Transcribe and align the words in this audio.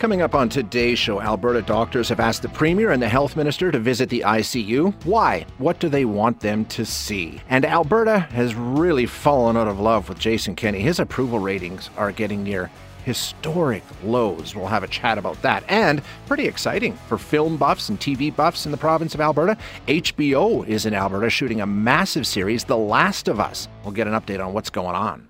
Coming 0.00 0.22
up 0.22 0.34
on 0.34 0.48
today's 0.48 0.98
show, 0.98 1.20
Alberta 1.20 1.60
doctors 1.60 2.08
have 2.08 2.20
asked 2.20 2.40
the 2.40 2.48
Premier 2.48 2.90
and 2.90 3.02
the 3.02 3.08
Health 3.08 3.36
Minister 3.36 3.70
to 3.70 3.78
visit 3.78 4.08
the 4.08 4.24
ICU. 4.26 4.94
Why? 5.04 5.44
What 5.58 5.78
do 5.78 5.90
they 5.90 6.06
want 6.06 6.40
them 6.40 6.64
to 6.66 6.86
see? 6.86 7.42
And 7.50 7.66
Alberta 7.66 8.18
has 8.18 8.54
really 8.54 9.04
fallen 9.04 9.58
out 9.58 9.68
of 9.68 9.78
love 9.78 10.08
with 10.08 10.18
Jason 10.18 10.56
Kenney. 10.56 10.80
His 10.80 11.00
approval 11.00 11.38
ratings 11.38 11.90
are 11.98 12.12
getting 12.12 12.42
near 12.42 12.70
historic 13.04 13.82
lows. 14.02 14.56
We'll 14.56 14.68
have 14.68 14.84
a 14.84 14.88
chat 14.88 15.18
about 15.18 15.42
that. 15.42 15.64
And 15.68 16.00
pretty 16.26 16.46
exciting 16.46 16.94
for 17.06 17.18
film 17.18 17.58
buffs 17.58 17.90
and 17.90 18.00
TV 18.00 18.34
buffs 18.34 18.64
in 18.64 18.72
the 18.72 18.78
province 18.78 19.14
of 19.14 19.20
Alberta. 19.20 19.58
HBO 19.86 20.66
is 20.66 20.86
in 20.86 20.94
Alberta 20.94 21.28
shooting 21.28 21.60
a 21.60 21.66
massive 21.66 22.26
series, 22.26 22.64
The 22.64 22.78
Last 22.78 23.28
of 23.28 23.38
Us. 23.38 23.68
We'll 23.84 23.92
get 23.92 24.06
an 24.06 24.14
update 24.14 24.42
on 24.42 24.54
what's 24.54 24.70
going 24.70 24.96
on. 24.96 25.29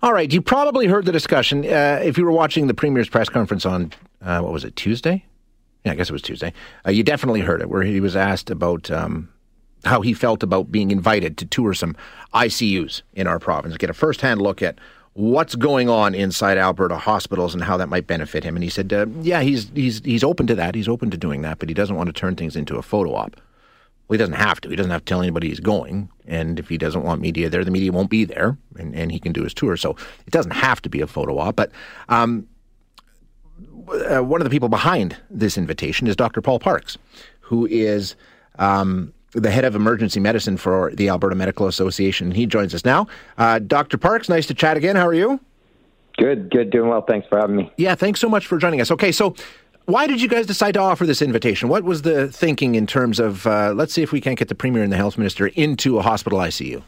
All 0.00 0.12
right, 0.12 0.32
you 0.32 0.40
probably 0.40 0.86
heard 0.86 1.06
the 1.06 1.12
discussion 1.12 1.64
uh, 1.64 2.00
if 2.02 2.16
you 2.16 2.24
were 2.24 2.30
watching 2.30 2.68
the 2.68 2.74
Premier's 2.74 3.08
press 3.08 3.28
conference 3.28 3.66
on, 3.66 3.92
uh, 4.22 4.40
what 4.40 4.52
was 4.52 4.64
it, 4.64 4.76
Tuesday? 4.76 5.24
Yeah, 5.84 5.92
I 5.92 5.94
guess 5.96 6.08
it 6.08 6.12
was 6.12 6.22
Tuesday. 6.22 6.52
Uh, 6.86 6.92
you 6.92 7.02
definitely 7.02 7.40
heard 7.40 7.60
it, 7.60 7.68
where 7.68 7.82
he 7.82 7.98
was 7.98 8.14
asked 8.14 8.48
about 8.48 8.92
um, 8.92 9.28
how 9.84 10.00
he 10.00 10.14
felt 10.14 10.44
about 10.44 10.70
being 10.70 10.92
invited 10.92 11.36
to 11.38 11.46
tour 11.46 11.74
some 11.74 11.96
ICUs 12.32 13.02
in 13.14 13.26
our 13.26 13.40
province, 13.40 13.76
get 13.76 13.90
a 13.90 13.94
first 13.94 14.20
hand 14.20 14.40
look 14.40 14.62
at 14.62 14.78
what's 15.14 15.56
going 15.56 15.88
on 15.88 16.14
inside 16.14 16.58
Alberta 16.58 16.96
hospitals 16.96 17.52
and 17.52 17.64
how 17.64 17.76
that 17.76 17.88
might 17.88 18.06
benefit 18.06 18.44
him. 18.44 18.54
And 18.54 18.62
he 18.62 18.70
said, 18.70 18.92
uh, 18.92 19.06
yeah, 19.20 19.40
he's, 19.40 19.68
he's, 19.74 20.00
he's 20.04 20.22
open 20.22 20.46
to 20.46 20.54
that. 20.54 20.76
He's 20.76 20.86
open 20.86 21.10
to 21.10 21.16
doing 21.16 21.42
that, 21.42 21.58
but 21.58 21.68
he 21.68 21.74
doesn't 21.74 21.96
want 21.96 22.06
to 22.06 22.12
turn 22.12 22.36
things 22.36 22.54
into 22.54 22.76
a 22.76 22.82
photo 22.82 23.14
op. 23.14 23.40
Well, 24.08 24.14
he 24.14 24.18
doesn't 24.18 24.34
have 24.34 24.60
to. 24.62 24.70
He 24.70 24.76
doesn't 24.76 24.90
have 24.90 25.02
to 25.02 25.04
tell 25.04 25.20
anybody 25.20 25.48
he's 25.48 25.60
going. 25.60 26.08
And 26.26 26.58
if 26.58 26.68
he 26.68 26.78
doesn't 26.78 27.02
want 27.02 27.20
media 27.20 27.50
there, 27.50 27.64
the 27.64 27.70
media 27.70 27.92
won't 27.92 28.10
be 28.10 28.24
there, 28.24 28.56
and, 28.78 28.94
and 28.94 29.12
he 29.12 29.18
can 29.18 29.32
do 29.32 29.42
his 29.42 29.52
tour. 29.52 29.76
So 29.76 29.96
it 30.26 30.30
doesn't 30.30 30.52
have 30.52 30.80
to 30.82 30.88
be 30.88 31.00
a 31.00 31.06
photo 31.06 31.38
op. 31.38 31.56
But 31.56 31.70
um, 32.08 32.46
uh, 33.88 34.20
one 34.20 34.40
of 34.40 34.44
the 34.44 34.50
people 34.50 34.68
behind 34.68 35.16
this 35.30 35.58
invitation 35.58 36.06
is 36.06 36.16
Dr. 36.16 36.40
Paul 36.40 36.58
Parks, 36.58 36.96
who 37.40 37.66
is 37.66 38.16
um, 38.58 39.12
the 39.32 39.50
head 39.50 39.64
of 39.64 39.74
emergency 39.74 40.20
medicine 40.20 40.56
for 40.56 40.94
the 40.94 41.08
Alberta 41.10 41.34
Medical 41.34 41.66
Association. 41.66 42.30
He 42.30 42.46
joins 42.46 42.74
us 42.74 42.84
now. 42.84 43.06
Uh, 43.36 43.58
Dr. 43.58 43.98
Parks, 43.98 44.28
nice 44.28 44.46
to 44.46 44.54
chat 44.54 44.76
again. 44.76 44.96
How 44.96 45.06
are 45.06 45.14
you? 45.14 45.40
Good, 46.16 46.50
good, 46.50 46.70
doing 46.70 46.88
well. 46.88 47.02
Thanks 47.02 47.28
for 47.28 47.38
having 47.38 47.56
me. 47.56 47.72
Yeah, 47.76 47.94
thanks 47.94 48.20
so 48.20 48.28
much 48.28 48.46
for 48.46 48.58
joining 48.58 48.80
us. 48.80 48.90
Okay, 48.90 49.12
so 49.12 49.34
why 49.88 50.06
did 50.06 50.20
you 50.20 50.28
guys 50.28 50.44
decide 50.44 50.74
to 50.74 50.80
offer 50.80 51.06
this 51.06 51.22
invitation? 51.22 51.70
What 51.70 51.82
was 51.82 52.02
the 52.02 52.28
thinking 52.28 52.74
in 52.74 52.86
terms 52.86 53.18
of 53.18 53.46
uh, 53.46 53.72
let's 53.74 53.94
see 53.94 54.02
if 54.02 54.12
we 54.12 54.20
can't 54.20 54.38
get 54.38 54.48
the 54.48 54.54
premier 54.54 54.82
and 54.82 54.92
the 54.92 54.98
health 54.98 55.16
minister 55.16 55.46
into 55.46 55.98
a 55.98 56.02
hospital 56.02 56.38
ICU? 56.38 56.82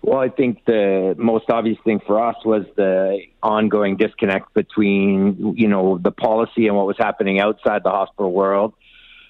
Well, 0.00 0.18
I 0.18 0.30
think 0.30 0.64
the 0.64 1.14
most 1.18 1.50
obvious 1.50 1.76
thing 1.84 2.00
for 2.06 2.18
us 2.24 2.36
was 2.46 2.64
the 2.76 3.20
ongoing 3.42 3.98
disconnect 3.98 4.54
between 4.54 5.54
you 5.54 5.68
know 5.68 5.98
the 5.98 6.10
policy 6.10 6.66
and 6.66 6.74
what 6.74 6.86
was 6.86 6.96
happening 6.98 7.40
outside 7.40 7.82
the 7.84 7.90
hospital 7.90 8.32
world. 8.32 8.72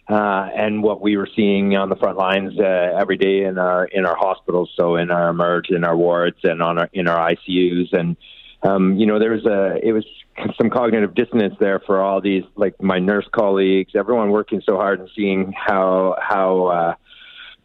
Uh, 0.08 0.48
and 0.56 0.82
what 0.82 1.02
we 1.02 1.18
were 1.18 1.28
seeing 1.36 1.76
on 1.76 1.90
the 1.90 1.96
front 1.96 2.16
lines 2.16 2.58
uh, 2.58 2.96
every 2.98 3.18
day 3.18 3.42
in 3.42 3.58
our 3.58 3.86
in 3.86 4.06
our 4.06 4.16
hospitals, 4.16 4.70
so 4.76 4.94
in 4.94 5.10
our 5.10 5.28
emerge, 5.28 5.68
in 5.68 5.82
our 5.82 5.96
wards, 5.96 6.38
and 6.44 6.62
on 6.62 6.78
our 6.78 6.88
in 6.92 7.08
our 7.08 7.30
ICUs, 7.32 7.92
and 7.92 8.16
um, 8.62 8.96
you 8.96 9.06
know, 9.06 9.18
there 9.18 9.32
was 9.32 9.46
a 9.46 9.78
it 9.82 9.92
was 9.92 10.04
some 10.60 10.70
cognitive 10.70 11.14
dissonance 11.14 11.54
there 11.60 11.80
for 11.80 12.00
all 12.00 12.20
these 12.20 12.44
like 12.56 12.80
my 12.82 12.98
nurse 12.98 13.26
colleagues, 13.32 13.92
everyone 13.94 14.30
working 14.30 14.62
so 14.64 14.76
hard 14.76 15.00
and 15.00 15.08
seeing 15.14 15.52
how 15.52 16.16
how 16.20 16.66
uh, 16.66 16.94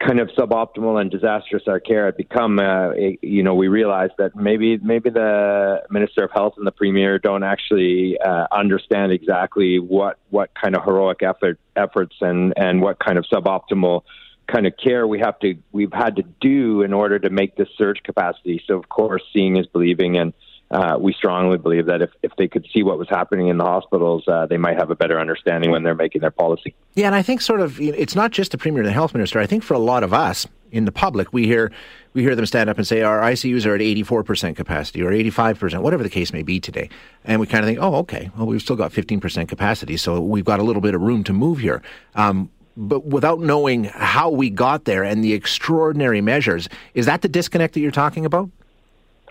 kind 0.06 0.20
of 0.20 0.30
suboptimal 0.30 1.00
and 1.02 1.10
disastrous 1.10 1.64
our 1.68 1.80
care 1.80 2.06
had 2.06 2.18
become. 2.18 2.60
Uh, 2.60 2.90
it, 2.90 3.20
you 3.24 3.42
know, 3.42 3.56
we 3.56 3.68
realized 3.70 4.14
that 4.18 4.36
maybe 4.36 4.78
maybe 4.78 5.10
the 5.10 5.82
minister 5.90 6.24
of 6.26 6.32
health 6.32 6.54
and 6.58 6.68
the 6.68 6.72
premier 6.72 7.18
don't 7.18 7.44
actually 7.44 8.20
uh, 8.20 8.46
understand 8.52 9.12
exactly 9.12 9.80
what 9.80 10.18
what 10.30 10.52
kind 10.54 10.76
of 10.76 10.84
heroic 10.84 11.24
effort 11.24 11.60
efforts 11.76 12.16
and 12.22 12.54
and 12.56 12.82
what 12.82 13.00
kind 13.00 13.18
of 13.18 13.26
suboptimal 13.26 14.02
kind 14.48 14.68
of 14.68 14.74
care 14.78 15.08
we 15.08 15.20
have 15.20 15.40
to 15.40 15.56
we've 15.72 15.94
had 15.94 16.18
to 16.18 16.24
do 16.42 16.82
in 16.82 16.94
order 16.94 17.18
to 17.18 17.30
make 17.30 17.56
this 17.56 17.70
surge 17.78 18.04
capacity. 18.04 18.62
So 18.68 18.76
of 18.76 18.90
course, 18.90 19.24
seeing 19.34 19.58
is 19.58 19.66
believing 19.68 20.18
and 20.18 20.34
uh, 20.74 20.98
we 21.00 21.14
strongly 21.14 21.58
believe 21.58 21.86
that 21.86 22.02
if, 22.02 22.10
if 22.24 22.32
they 22.38 22.48
could 22.48 22.66
see 22.74 22.82
what 22.82 22.98
was 22.98 23.08
happening 23.08 23.48
in 23.48 23.58
the 23.58 23.64
hospitals, 23.64 24.28
uh, 24.28 24.48
they 24.48 24.58
might 24.58 24.78
have 24.78 24.90
a 24.90 24.96
better 24.96 25.20
understanding 25.20 25.70
when 25.70 25.84
they're 25.84 25.94
making 25.94 26.22
their 26.22 26.32
policy. 26.32 26.74
Yeah, 26.96 27.06
and 27.06 27.16
I 27.16 27.22
think 27.22 27.42
sort 27.42 27.62
of 27.62 27.80
it's 27.80 28.16
not 28.16 28.32
just 28.32 28.52
the 28.52 28.58
premier 28.58 28.82
and 28.82 28.88
the 28.88 28.94
health 28.94 29.14
minister. 29.14 29.40
I 29.40 29.46
think 29.46 29.64
for 29.64 29.76
a 29.76 29.80
lot 29.80 30.04
of 30.04 30.14
us 30.14 30.48
in 30.72 30.86
the 30.86 30.92
public, 30.92 31.32
we 31.32 31.46
hear 31.46 31.72
we 32.14 32.24
hear 32.24 32.36
them 32.36 32.48
stand 32.48 32.70
up 32.70 32.78
and 32.78 32.88
say 32.88 33.02
our 33.02 33.22
ICUs 33.22 33.66
are 33.68 33.76
at 33.76 33.82
eighty 33.82 34.02
four 34.02 34.24
percent 34.24 34.58
capacity 34.58 35.04
or 35.04 35.12
eighty 35.12 35.30
five 35.30 35.60
percent, 35.60 35.84
whatever 35.84 36.02
the 36.02 36.10
case 36.10 36.34
may 36.34 36.42
be 36.42 36.60
today, 36.60 36.90
and 37.24 37.40
we 37.40 37.46
kind 37.46 37.64
of 37.64 37.68
think, 37.68 37.80
oh, 37.80 37.96
okay, 37.98 38.32
well 38.36 38.48
we've 38.48 38.62
still 38.62 38.76
got 38.76 38.92
fifteen 38.92 39.20
percent 39.20 39.50
capacity, 39.50 39.96
so 39.96 40.20
we've 40.20 40.46
got 40.46 40.60
a 40.60 40.64
little 40.64 40.82
bit 40.82 40.96
of 40.96 41.02
room 41.02 41.24
to 41.24 41.34
move 41.34 41.60
here. 41.60 41.84
Um, 42.16 42.50
but 42.76 43.06
without 43.06 43.40
knowing 43.40 43.84
how 43.84 44.32
we 44.32 44.50
got 44.50 44.86
there 44.86 45.04
and 45.04 45.24
the 45.24 45.34
extraordinary 45.34 46.22
measures, 46.22 46.68
is 46.96 47.06
that 47.06 47.22
the 47.22 47.28
disconnect 47.28 47.76
that 47.76 47.82
you're 47.82 47.92
talking 47.92 48.26
about? 48.26 48.50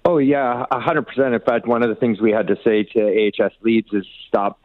Oh 0.05 0.19
yeah, 0.19 0.67
a 0.71 0.81
hundred 0.81 1.07
percent. 1.07 1.35
In 1.35 1.41
fact, 1.41 1.67
one 1.67 1.83
of 1.83 1.89
the 1.89 1.95
things 1.95 2.21
we 2.21 2.33
had 2.33 2.49
to 2.49 2.57
say 2.65 2.83
to 2.83 3.31
AHS 3.41 3.53
leads 3.63 3.93
is 3.93 4.05
stop 4.27 4.61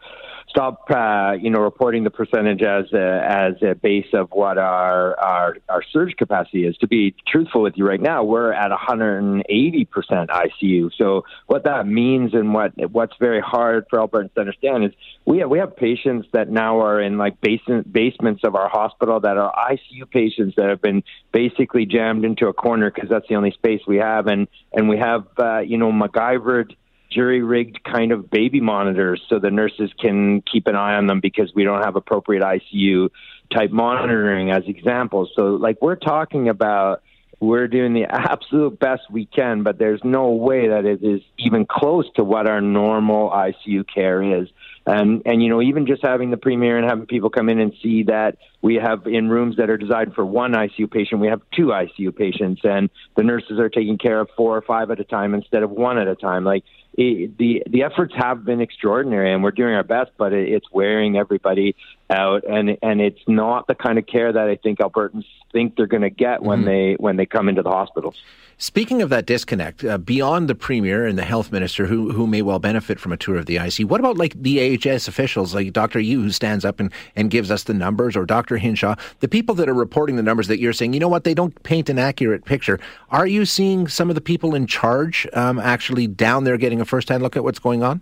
stop, 0.57 0.90
uh, 0.90 1.34
you 1.40 1.51
know, 1.51 1.59
reporting 1.59 2.03
the 2.03 2.09
percentage 2.09 2.63
as 2.63 2.91
a, 2.91 3.22
as 3.23 3.53
a 3.62 3.75
base 3.75 4.07
of 4.13 4.29
what 4.31 4.57
our, 4.57 5.18
our 5.19 5.57
our 5.69 5.84
surge 5.94 6.16
capacity 6.18 6.66
is. 6.66 6.75
To 6.78 6.88
be 6.88 7.13
truthful 7.28 7.62
with 7.62 7.75
you 7.78 7.88
right 7.88 8.01
now, 8.01 8.23
we're 8.23 8.51
at 8.51 8.72
180 8.72 9.85
percent 9.85 10.31
ICU. 10.31 10.90
So 10.97 11.25
what 11.45 11.66
that 11.66 11.85
means 11.85 12.34
and 12.34 12.56
what 12.56 12.72
what's 12.91 13.16
very 13.19 13.40
hard 13.40 13.85
for 13.90 14.00
Albertans 14.00 14.34
to 14.34 14.40
understand 14.40 14.85
is 14.85 14.91
we 15.25 15.40
have 15.40 15.50
we 15.50 15.59
have 15.59 15.75
patients 15.75 16.28
that 16.34 16.50
now 16.50 16.81
are 16.81 17.00
in 17.00 17.19
like 17.19 17.39
basement 17.39 17.94
basements 17.94 18.41
of 18.44 18.56
our 18.56 18.69
hospital 18.69 19.19
that 19.19 19.38
are 19.38 19.53
ICU 19.72 20.09
patients 20.09 20.56
that 20.57 20.69
have 20.69 20.81
been 20.81 21.03
basically 21.31 21.85
jammed 21.85 22.25
into 22.25 22.47
a 22.47 22.53
corner 22.53 22.89
because 22.89 23.09
that's 23.09 23.28
the 23.29 23.35
only 23.35 23.51
space 23.51 23.81
we 23.88 23.97
have, 23.97 24.25
and 24.25 24.47
and 24.74 24.89
we 24.89 24.97
have 24.97 25.28
uh, 25.38 25.59
you 25.59 25.78
know 25.78 25.91
MacGyvered 25.91 26.75
jury 27.17 27.41
rigged 27.41 27.83
kind 27.83 28.11
of 28.11 28.29
baby 28.29 28.61
monitors 28.61 29.19
so 29.28 29.39
the 29.39 29.50
nurses 29.50 29.91
can 30.00 30.41
keep 30.41 30.67
an 30.67 30.75
eye 30.75 30.94
on 30.94 31.07
them 31.07 31.19
because 31.19 31.51
we 31.55 31.63
don't 31.63 31.83
have 31.83 31.95
appropriate 31.95 32.44
ICU 32.44 33.09
type 33.51 33.72
monitoring 33.72 34.51
as 34.51 34.61
examples. 34.67 35.31
So, 35.35 35.56
like, 35.56 35.81
we're 35.81 35.95
talking 35.95 36.47
about 36.47 37.01
we're 37.39 37.67
doing 37.67 37.94
the 37.94 38.06
absolute 38.06 38.79
best 38.79 39.01
we 39.09 39.25
can, 39.25 39.63
but 39.63 39.79
there's 39.79 40.01
no 40.03 40.29
way 40.29 40.67
that 40.67 40.85
it 40.85 41.03
is 41.03 41.22
even 41.39 41.66
close 41.66 42.06
to 42.17 42.23
what 42.23 42.47
our 42.47 42.61
normal 42.61 43.31
ICU 43.31 43.83
care 43.91 44.22
is. 44.22 44.47
And 44.87 45.21
and 45.25 45.43
you 45.43 45.49
know, 45.49 45.61
even 45.61 45.85
just 45.85 46.01
having 46.01 46.31
the 46.31 46.37
premier 46.37 46.77
and 46.77 46.87
having 46.87 47.07
people 47.07 47.29
come 47.29 47.49
in 47.49 47.59
and 47.59 47.73
see 47.83 48.03
that 48.03 48.37
we 48.61 48.75
have 48.75 49.05
in 49.05 49.27
rooms 49.27 49.57
that 49.57 49.69
are 49.69 49.77
designed 49.77 50.15
for 50.15 50.25
one 50.25 50.53
ICU 50.53 50.89
patient, 50.89 51.19
we 51.19 51.27
have 51.27 51.41
two 51.53 51.67
ICU 51.67 52.15
patients, 52.15 52.61
and 52.63 52.89
the 53.17 53.23
nurses 53.23 53.59
are 53.59 53.67
taking 53.67 53.97
care 53.97 54.21
of 54.21 54.29
four 54.37 54.55
or 54.55 54.61
five 54.61 54.89
at 54.89 54.99
a 55.01 55.03
time 55.03 55.33
instead 55.33 55.61
of 55.61 55.71
one 55.71 55.97
at 55.97 56.07
a 56.07 56.15
time. 56.15 56.45
Like 56.45 56.63
it, 56.93 57.38
the 57.38 57.63
the 57.69 57.83
efforts 57.83 58.13
have 58.15 58.45
been 58.45 58.62
extraordinary, 58.62 59.33
and 59.33 59.44
we're 59.44 59.51
doing 59.51 59.73
our 59.73 59.83
best, 59.83 60.12
but 60.17 60.31
it, 60.31 60.47
it's 60.47 60.65
wearing 60.71 61.17
everybody 61.17 61.75
out, 62.09 62.44
and 62.50 62.77
and 62.81 63.01
it's 63.01 63.21
not 63.27 63.67
the 63.67 63.75
kind 63.75 64.00
of 64.00 64.07
care 64.07 64.31
that 64.31 64.47
I 64.47 64.56
think 64.56 64.79
Albertans 64.79 65.25
think 65.51 65.75
they're 65.75 65.85
going 65.85 66.01
to 66.01 66.09
get 66.09 66.41
when 66.41 66.59
mm-hmm. 66.59 66.67
they 66.67 66.95
when 66.97 67.17
they 67.17 67.25
come 67.25 67.50
into 67.50 67.62
the 67.62 67.69
hospitals. 67.69 68.15
Speaking 68.59 69.03
of 69.03 69.09
that 69.09 69.27
disconnect, 69.27 69.83
uh, 69.85 70.00
beyond 70.00 70.47
the 70.47 70.56
premier 70.56 71.06
and 71.06 71.15
the 71.15 71.23
health 71.23 71.51
minister, 71.51 71.85
who 71.85 72.12
who 72.12 72.25
may 72.25 72.41
well 72.41 72.57
benefit 72.57 73.00
from 73.00 73.12
a 73.12 73.17
tour 73.17 73.38
of 73.38 73.45
the 73.45 73.57
IC, 73.57 73.88
what 73.89 74.00
about 74.00 74.17
like 74.17 74.33
the 74.41 74.59
AHS 74.85 75.07
officials, 75.07 75.53
like 75.53 75.74
Dr. 75.74 76.00
Yiu, 76.00 76.21
who 76.21 76.31
stands 76.31 76.65
up 76.65 76.79
and, 76.79 76.91
and 77.15 77.29
gives 77.29 77.51
us 77.51 77.63
the 77.63 77.74
numbers, 77.74 78.15
or 78.15 78.25
Dr. 78.25 78.57
Hinshaw, 78.57 78.95
the 79.19 79.27
people 79.27 79.56
that 79.56 79.69
are 79.69 79.74
reporting 79.74 80.15
the 80.15 80.24
numbers 80.24 80.47
that 80.47 80.59
you're 80.59 80.74
saying, 80.74 80.94
you 80.94 81.00
know 81.00 81.07
what, 81.07 81.24
they 81.24 81.33
don't 81.33 81.62
paint 81.63 81.89
an 81.89 82.00
accurate 82.00 82.45
picture. 82.45 82.79
Are 83.09 83.27
you 83.27 83.45
seeing 83.45 83.88
some 83.88 84.09
of 84.09 84.15
the 84.15 84.21
people 84.21 84.56
in 84.56 84.68
charge 84.68 85.27
um, 85.33 85.59
actually 85.59 86.07
down 86.07 86.44
there 86.44 86.57
getting 86.57 86.81
a 86.81 86.85
first 86.85 87.09
hand 87.09 87.24
look 87.24 87.35
at 87.35 87.44
what's 87.44 87.59
going 87.59 87.83
on? 87.83 88.01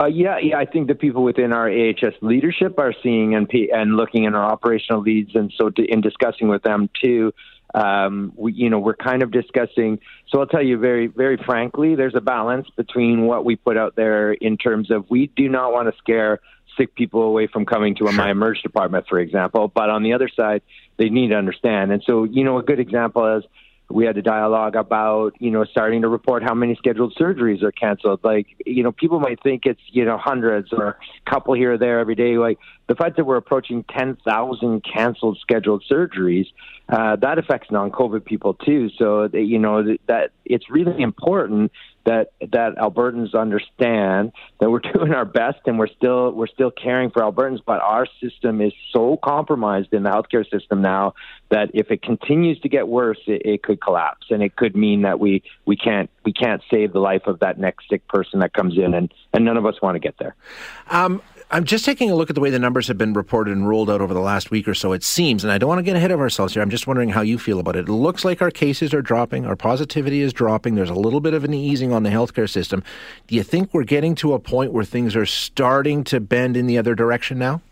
Uh, 0.00 0.06
yeah, 0.06 0.38
yeah. 0.38 0.56
I 0.56 0.64
think 0.64 0.88
the 0.88 0.94
people 0.94 1.22
within 1.22 1.52
our 1.52 1.68
AHS 1.68 2.14
leadership 2.22 2.78
are 2.78 2.94
seeing 3.02 3.34
and 3.34 3.50
and 3.52 3.96
looking 3.96 4.24
in 4.24 4.34
our 4.34 4.50
operational 4.50 5.02
leads, 5.02 5.34
and 5.34 5.52
so 5.54 5.68
to, 5.68 5.84
in 5.84 6.00
discussing 6.00 6.48
with 6.48 6.62
them 6.62 6.88
too 7.02 7.34
um, 7.74 8.32
we, 8.36 8.52
you 8.52 8.70
know, 8.70 8.78
we're 8.78 8.96
kind 8.96 9.22
of 9.22 9.30
discussing. 9.30 10.00
So 10.28 10.40
I'll 10.40 10.46
tell 10.46 10.62
you 10.62 10.78
very, 10.78 11.06
very 11.06 11.36
frankly, 11.36 11.94
there's 11.94 12.14
a 12.14 12.20
balance 12.20 12.68
between 12.76 13.26
what 13.26 13.44
we 13.44 13.56
put 13.56 13.76
out 13.76 13.96
there 13.96 14.32
in 14.32 14.56
terms 14.56 14.90
of 14.90 15.08
we 15.10 15.28
do 15.36 15.48
not 15.48 15.72
want 15.72 15.92
to 15.92 15.98
scare 15.98 16.40
sick 16.76 16.94
people 16.94 17.22
away 17.22 17.46
from 17.46 17.66
coming 17.66 17.94
to 17.96 18.06
a 18.06 18.12
my 18.12 18.30
emerge 18.30 18.62
department, 18.62 19.06
for 19.08 19.18
example. 19.18 19.68
But 19.68 19.90
on 19.90 20.02
the 20.02 20.12
other 20.12 20.28
side, 20.28 20.62
they 20.96 21.08
need 21.08 21.28
to 21.28 21.36
understand. 21.36 21.92
And 21.92 22.02
so, 22.04 22.24
you 22.24 22.44
know, 22.44 22.58
a 22.58 22.62
good 22.62 22.80
example 22.80 23.38
is 23.38 23.44
we 23.90 24.04
had 24.04 24.16
a 24.16 24.22
dialogue 24.22 24.76
about 24.76 25.34
you 25.40 25.50
know 25.50 25.64
starting 25.64 26.02
to 26.02 26.08
report 26.08 26.42
how 26.42 26.54
many 26.54 26.76
scheduled 26.76 27.14
surgeries 27.14 27.62
are 27.62 27.72
canceled. 27.72 28.20
Like 28.22 28.46
you 28.64 28.82
know 28.82 28.92
people 28.92 29.20
might 29.20 29.42
think 29.42 29.66
it's 29.66 29.80
you 29.88 30.04
know 30.04 30.16
hundreds 30.16 30.72
or 30.72 30.98
a 31.26 31.30
couple 31.30 31.54
here 31.54 31.74
or 31.74 31.78
there 31.78 31.98
every 31.98 32.14
day. 32.14 32.38
Like 32.38 32.58
the 32.86 32.94
fact 32.94 33.16
that 33.16 33.24
we're 33.24 33.36
approaching 33.36 33.84
10,000 33.84 34.84
canceled 34.84 35.38
scheduled 35.40 35.84
surgeries 35.90 36.46
uh, 36.88 37.16
that 37.16 37.38
affects 37.38 37.70
non-covid 37.70 38.24
people 38.24 38.54
too. 38.54 38.88
So 38.98 39.28
that, 39.28 39.42
you 39.42 39.58
know 39.58 39.96
that 40.06 40.30
it's 40.44 40.70
really 40.70 41.02
important 41.02 41.72
that 42.10 42.32
that 42.50 42.74
Albertans 42.76 43.34
understand 43.34 44.32
that 44.58 44.68
we're 44.68 44.80
doing 44.94 45.12
our 45.12 45.24
best 45.24 45.60
and 45.66 45.78
we're 45.78 45.88
still 45.88 46.32
we're 46.32 46.48
still 46.48 46.70
caring 46.70 47.10
for 47.10 47.22
Albertans, 47.22 47.60
but 47.64 47.80
our 47.80 48.06
system 48.20 48.60
is 48.60 48.72
so 48.92 49.16
compromised 49.22 49.92
in 49.92 50.02
the 50.02 50.10
healthcare 50.10 50.48
system 50.50 50.82
now 50.82 51.14
that 51.50 51.70
if 51.72 51.90
it 51.90 52.02
continues 52.02 52.58
to 52.60 52.68
get 52.68 52.88
worse, 52.88 53.18
it, 53.26 53.42
it 53.44 53.62
could 53.62 53.80
collapse, 53.80 54.26
and 54.30 54.42
it 54.42 54.56
could 54.56 54.74
mean 54.74 55.02
that 55.02 55.20
we 55.20 55.42
we 55.66 55.76
can't 55.76 56.10
we 56.24 56.32
can't 56.32 56.62
save 56.70 56.92
the 56.92 57.00
life 57.00 57.26
of 57.26 57.38
that 57.40 57.58
next 57.58 57.88
sick 57.88 58.06
person 58.08 58.40
that 58.40 58.52
comes 58.52 58.76
in, 58.76 58.92
and 58.94 59.14
and 59.32 59.44
none 59.44 59.56
of 59.56 59.64
us 59.64 59.80
want 59.80 59.94
to 59.94 60.00
get 60.00 60.16
there. 60.18 60.34
Um, 60.90 61.22
I'm 61.52 61.64
just 61.64 61.84
taking 61.84 62.10
a 62.10 62.14
look 62.14 62.30
at 62.30 62.36
the 62.36 62.40
way 62.40 62.50
the 62.50 62.60
numbers 62.60 62.86
have 62.86 62.96
been 62.96 63.12
reported 63.12 63.56
and 63.56 63.68
rolled 63.68 63.90
out 63.90 64.00
over 64.00 64.14
the 64.14 64.20
last 64.20 64.52
week 64.52 64.68
or 64.68 64.74
so. 64.74 64.92
It 64.92 65.02
seems, 65.02 65.42
and 65.42 65.52
I 65.52 65.58
don't 65.58 65.68
want 65.68 65.80
to 65.80 65.82
get 65.82 65.96
ahead 65.96 66.12
of 66.12 66.20
ourselves 66.20 66.54
here. 66.54 66.62
I'm 66.62 66.70
just 66.70 66.86
wondering 66.86 67.08
how 67.08 67.22
you 67.22 67.40
feel 67.40 67.58
about 67.58 67.74
it. 67.74 67.88
It 67.88 67.92
looks 67.92 68.24
like 68.24 68.40
our 68.40 68.52
cases 68.52 68.94
are 68.94 69.02
dropping, 69.02 69.46
our 69.46 69.56
positivity 69.56 70.20
is 70.20 70.32
dropping. 70.32 70.76
There's 70.76 70.90
a 70.90 70.94
little 70.94 71.20
bit 71.20 71.34
of 71.34 71.42
an 71.42 71.52
easing 71.52 71.92
on 71.92 72.04
the 72.04 72.10
healthcare 72.10 72.48
system. 72.48 72.84
Do 73.26 73.34
you 73.34 73.42
think 73.42 73.74
we're 73.74 73.82
getting 73.82 74.14
to 74.16 74.34
a 74.34 74.38
point 74.38 74.72
where 74.72 74.84
things 74.84 75.16
are 75.16 75.26
starting 75.26 76.04
to 76.04 76.20
bend 76.20 76.56
in 76.56 76.68
the 76.68 76.78
other 76.78 76.94
direction 76.94 77.38
now? 77.38 77.62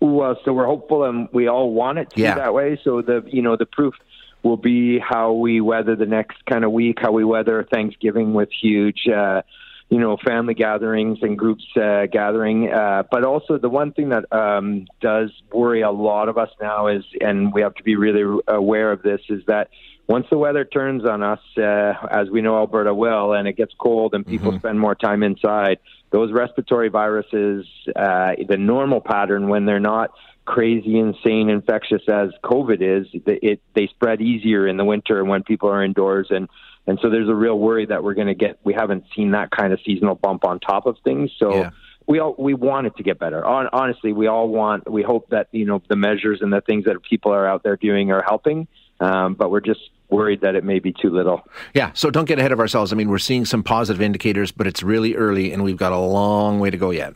Well, 0.00 0.36
so 0.44 0.52
we're 0.52 0.66
hopeful, 0.66 1.04
and 1.04 1.28
we 1.32 1.48
all 1.48 1.72
want 1.72 1.98
it 1.98 2.10
to 2.10 2.20
yeah. 2.20 2.34
be 2.34 2.40
that 2.40 2.54
way. 2.54 2.80
So 2.82 3.02
the 3.02 3.24
you 3.26 3.42
know 3.42 3.56
the 3.56 3.66
proof 3.66 3.94
will 4.42 4.56
be 4.56 4.98
how 4.98 5.32
we 5.32 5.60
weather 5.60 5.96
the 5.96 6.06
next 6.06 6.44
kind 6.46 6.64
of 6.64 6.72
week, 6.72 6.98
how 7.00 7.12
we 7.12 7.24
weather 7.24 7.66
Thanksgiving 7.70 8.32
with 8.32 8.48
huge. 8.60 9.08
Uh, 9.08 9.42
you 9.90 9.98
know, 9.98 10.18
family 10.24 10.54
gatherings 10.54 11.18
and 11.22 11.38
groups 11.38 11.64
uh, 11.76 12.06
gathering. 12.12 12.70
Uh, 12.70 13.04
but 13.10 13.24
also, 13.24 13.58
the 13.58 13.70
one 13.70 13.92
thing 13.92 14.10
that 14.10 14.30
um, 14.32 14.86
does 15.00 15.30
worry 15.52 15.80
a 15.80 15.90
lot 15.90 16.28
of 16.28 16.36
us 16.36 16.50
now 16.60 16.88
is, 16.88 17.04
and 17.20 17.52
we 17.52 17.62
have 17.62 17.74
to 17.74 17.82
be 17.82 17.96
really 17.96 18.40
aware 18.46 18.92
of 18.92 19.02
this, 19.02 19.20
is 19.30 19.42
that 19.46 19.70
once 20.06 20.26
the 20.30 20.38
weather 20.38 20.64
turns 20.64 21.04
on 21.04 21.22
us, 21.22 21.40
uh, 21.56 21.92
as 22.10 22.30
we 22.30 22.40
know 22.42 22.56
Alberta 22.56 22.94
will, 22.94 23.32
and 23.34 23.46
it 23.48 23.54
gets 23.56 23.74
cold 23.78 24.14
and 24.14 24.26
people 24.26 24.50
mm-hmm. 24.50 24.58
spend 24.58 24.80
more 24.80 24.94
time 24.94 25.22
inside, 25.22 25.78
those 26.10 26.32
respiratory 26.32 26.88
viruses, 26.88 27.66
uh, 27.94 28.32
the 28.48 28.56
normal 28.56 29.00
pattern 29.00 29.48
when 29.48 29.66
they're 29.66 29.80
not 29.80 30.10
crazy, 30.46 30.98
insane, 30.98 31.50
infectious 31.50 32.00
as 32.08 32.30
COVID 32.42 32.80
is, 32.80 33.06
it, 33.12 33.38
it 33.42 33.60
they 33.74 33.86
spread 33.86 34.22
easier 34.22 34.66
in 34.66 34.78
the 34.78 34.84
winter 34.84 35.22
when 35.22 35.42
people 35.42 35.68
are 35.68 35.84
indoors 35.84 36.28
and 36.30 36.48
and 36.88 36.98
so 37.02 37.10
there's 37.10 37.28
a 37.28 37.34
real 37.34 37.58
worry 37.58 37.84
that 37.84 38.02
we're 38.02 38.14
going 38.14 38.28
to 38.28 38.34
get. 38.34 38.58
We 38.64 38.72
haven't 38.72 39.04
seen 39.14 39.32
that 39.32 39.50
kind 39.50 39.74
of 39.74 39.78
seasonal 39.84 40.14
bump 40.14 40.46
on 40.46 40.58
top 40.58 40.86
of 40.86 40.96
things. 41.04 41.30
So 41.38 41.54
yeah. 41.54 41.70
we 42.06 42.18
all 42.18 42.34
we 42.38 42.54
want 42.54 42.86
it 42.86 42.96
to 42.96 43.02
get 43.02 43.18
better. 43.18 43.44
Honestly, 43.44 44.14
we 44.14 44.26
all 44.26 44.48
want. 44.48 44.90
We 44.90 45.02
hope 45.02 45.28
that 45.28 45.48
you 45.52 45.66
know 45.66 45.82
the 45.86 45.96
measures 45.96 46.38
and 46.40 46.50
the 46.50 46.62
things 46.62 46.86
that 46.86 46.96
people 47.02 47.30
are 47.30 47.46
out 47.46 47.62
there 47.62 47.76
doing 47.76 48.10
are 48.10 48.22
helping. 48.22 48.68
Um, 49.00 49.34
but 49.34 49.50
we're 49.50 49.60
just 49.60 49.80
worried 50.08 50.40
that 50.40 50.54
it 50.54 50.64
may 50.64 50.78
be 50.78 50.94
too 50.94 51.10
little. 51.10 51.46
Yeah, 51.74 51.92
so 51.92 52.10
don't 52.10 52.24
get 52.24 52.38
ahead 52.38 52.52
of 52.52 52.58
ourselves. 52.58 52.90
I 52.90 52.96
mean, 52.96 53.10
we're 53.10 53.18
seeing 53.18 53.44
some 53.44 53.62
positive 53.62 54.00
indicators, 54.00 54.50
but 54.50 54.66
it's 54.66 54.82
really 54.82 55.14
early, 55.14 55.52
and 55.52 55.62
we've 55.62 55.76
got 55.76 55.92
a 55.92 55.98
long 55.98 56.58
way 56.58 56.70
to 56.70 56.78
go 56.78 56.90
yet. 56.90 57.12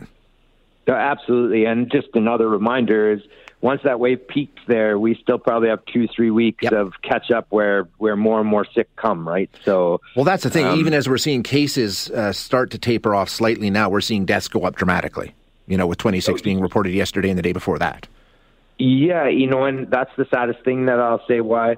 Absolutely, 0.88 1.64
and 1.64 1.90
just 1.90 2.08
another 2.14 2.48
reminder 2.48 3.12
is 3.12 3.22
once 3.62 3.80
that 3.84 4.00
wave 4.00 4.26
peaks 4.26 4.60
there, 4.66 4.98
we 4.98 5.14
still 5.22 5.38
probably 5.38 5.68
have 5.68 5.84
two, 5.86 6.08
three 6.08 6.30
weeks 6.30 6.64
yep. 6.64 6.72
of 6.72 6.94
catch 7.02 7.30
up 7.30 7.46
where 7.50 7.88
where 7.98 8.16
more 8.16 8.40
and 8.40 8.48
more 8.48 8.66
sick 8.74 8.94
come, 8.96 9.26
right? 9.26 9.48
So, 9.64 10.00
well, 10.16 10.24
that's 10.24 10.42
the 10.42 10.50
thing. 10.50 10.66
Um, 10.66 10.78
Even 10.78 10.92
as 10.92 11.08
we're 11.08 11.18
seeing 11.18 11.42
cases 11.42 12.10
uh, 12.10 12.32
start 12.32 12.70
to 12.72 12.78
taper 12.78 13.14
off 13.14 13.28
slightly 13.28 13.70
now, 13.70 13.88
we're 13.88 14.00
seeing 14.00 14.24
deaths 14.26 14.48
go 14.48 14.64
up 14.64 14.76
dramatically. 14.76 15.34
You 15.68 15.76
know, 15.76 15.86
with 15.86 15.98
26 15.98 16.42
being 16.42 16.60
reported 16.60 16.92
yesterday 16.92 17.30
and 17.30 17.38
the 17.38 17.42
day 17.42 17.52
before 17.52 17.78
that. 17.78 18.08
Yeah, 18.78 19.28
you 19.28 19.46
know, 19.46 19.64
and 19.64 19.88
that's 19.88 20.10
the 20.16 20.26
saddest 20.28 20.64
thing 20.64 20.86
that 20.86 20.98
I'll 20.98 21.24
say. 21.28 21.40
Why 21.40 21.76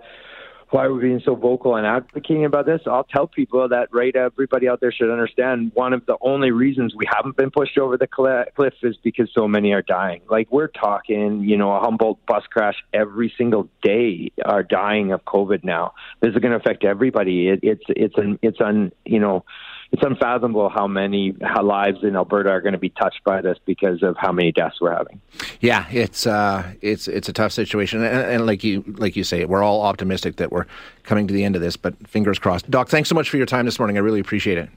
why 0.75 0.89
we're 0.89 1.01
being 1.01 1.23
so 1.25 1.37
vocal 1.37 1.77
and 1.77 1.87
advocating 1.87 2.45
about 2.45 2.67
this. 2.67 2.81
I'll 2.85 3.05
tell 3.05 3.29
people 3.29 3.69
that 3.69 3.91
right 3.93 4.15
everybody 4.17 4.69
out 4.69 4.81
there 4.81 4.91
should 4.91 5.09
understand 5.09 5.71
one 5.73 5.93
of 5.93 6.05
the 6.05 6.17
only 6.21 6.51
reasons 6.51 6.97
we 6.97 7.07
haven't 7.09 7.37
been 7.37 7.53
pushed 7.53 7.79
over 7.79 7.97
the 7.97 8.09
cliff 8.09 8.75
is 8.83 8.97
because 9.05 9.31
so 9.33 9.47
many 9.47 9.73
are 9.73 9.83
dying. 9.83 10.23
Like 10.29 10.51
we're 10.51 10.67
talking, 10.67 11.45
you 11.45 11.57
know, 11.57 11.73
a 11.73 11.79
Humboldt 11.79 12.27
bus 12.27 12.43
crash 12.51 12.75
every 12.93 13.33
single 13.39 13.69
day 13.85 14.33
are 14.45 14.65
dying 14.65 15.13
of 15.13 15.25
COVID 15.25 15.63
now. 15.63 15.95
This 16.21 16.33
is 16.35 16.39
going 16.39 16.51
to 16.51 16.59
affect 16.59 16.83
everybody. 16.83 17.51
It, 17.51 17.61
it's 17.63 17.85
it's 17.91 18.19
an 18.19 18.41
it's 18.43 18.61
un 18.61 18.91
you 19.05 19.21
know 19.21 19.45
it's 19.93 20.03
unfathomable 20.03 20.69
how 20.69 20.87
many 20.87 21.35
how 21.43 21.63
lives 21.63 22.03
in 22.03 22.17
Alberta 22.17 22.51
are 22.51 22.61
going 22.61 22.73
to 22.73 22.79
be 22.79 22.91
touched 22.91 23.23
by 23.25 23.41
this 23.41 23.59
because 23.65 24.03
of 24.03 24.17
how 24.19 24.33
many 24.33 24.53
deaths 24.53 24.81
we're 24.81 24.95
having. 24.95 25.21
Yeah, 25.61 25.87
it's 25.91 26.27
uh, 26.27 26.73
it's 26.81 27.07
it's 27.09 27.29
a 27.29 27.33
tough 27.33 27.53
situation, 27.53 28.03
and, 28.03 28.19
and, 28.19 28.47
like 28.47 28.65
you 28.65 28.83
like 28.99 29.17
you 29.17 29.25
say, 29.25 29.45
we're 29.45 29.63
all 29.63 29.83
optimistic 29.83 30.37
that 30.37 30.51
we're 30.51 30.67
coming 31.05 31.27
to 31.29 31.35
the 31.35 31.45
end 31.45 31.57
of 31.57 31.63
this, 31.63 31.77
but 31.77 31.95
fingers 32.09 32.39
crossed. 32.39 32.71
Doc, 32.71 32.89
thanks 32.89 33.09
so 33.09 33.15
much 33.15 33.31
for 33.31 33.37
your 33.37 33.47
time 33.47 33.67
this 33.67 33.79
morning. 33.79 33.97
I 33.97 34.01
really 34.01 34.21
appreciate 34.21 34.59
it. 34.59 34.69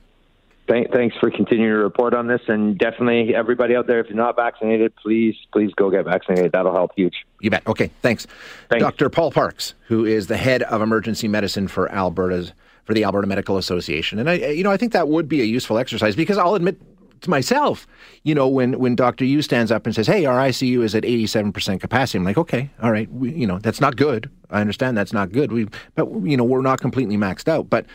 thanks 0.68 1.16
for 1.18 1.32
continuing 1.32 1.72
to 1.72 1.78
report 1.78 2.14
on 2.14 2.28
this, 2.28 2.42
and 2.48 2.78
definitely 2.78 3.34
everybody 3.34 3.76
out 3.76 3.88
there, 3.88 4.00
if 4.00 4.08
you're 4.08 4.18
not 4.18 4.36
vaccinated, 4.36 4.96
please 4.98 5.36
please 5.52 5.72
go 5.76 5.90
get 5.90 6.06
vaccinated. 6.06 6.52
That'll 6.52 6.76
help 6.76 6.92
huge. 6.96 7.26
You 7.42 7.50
bet. 7.50 7.66
Okay, 7.66 7.90
thanks. 8.02 8.28
thanks. 8.70 8.84
Dr. 8.84 9.10
Paul 9.10 9.32
Parks, 9.32 9.74
who 9.88 10.06
is 10.06 10.28
the 10.28 10.38
head 10.38 10.64
of 10.64 10.82
emergency 10.82 11.28
medicine 11.28 11.68
for 11.68 11.90
Alberta's 11.92 12.52
for 12.88 12.94
the 12.94 13.04
Alberta 13.04 13.28
Medical 13.28 13.58
Association. 13.58 14.18
And 14.18 14.30
I, 14.30 14.36
you 14.36 14.64
know, 14.64 14.72
I 14.72 14.78
think 14.78 14.94
that 14.94 15.10
would 15.10 15.28
be 15.28 15.42
a 15.42 15.44
useful 15.44 15.78
exercise 15.78 16.16
because 16.16 16.38
I'll 16.38 16.56
admit 16.56 16.80
to 17.20 17.30
myself, 17.30 17.86
you 18.24 18.34
know, 18.34 18.48
when 18.48 18.80
when 18.80 18.96
Dr. 18.96 19.26
Yiu 19.26 19.44
stands 19.44 19.74
up 19.74 19.86
and 19.86 19.94
says, 19.94 20.08
"Hey, 20.08 20.24
our 20.24 20.38
ICU 20.38 20.84
is 20.84 20.96
at 20.96 21.04
87% 21.04 21.82
capacity," 21.82 22.20
I'm 22.20 22.24
like, 22.24 22.38
"Okay, 22.38 22.70
all 22.82 22.92
right, 22.92 23.12
we, 23.12 23.34
you 23.34 23.46
know, 23.46 23.60
that's 23.60 23.82
not 23.82 23.98
good. 23.98 24.30
I 24.50 24.62
understand 24.62 24.98
that's 24.98 25.12
not 25.12 25.34
good. 25.34 25.52
We, 25.52 25.68
but 25.96 26.08
you 26.24 26.38
know, 26.38 26.46
we're 26.46 26.62
not 26.62 26.80
completely 26.80 27.18
maxed 27.18 27.50
out. 27.50 27.70
But 27.70 27.86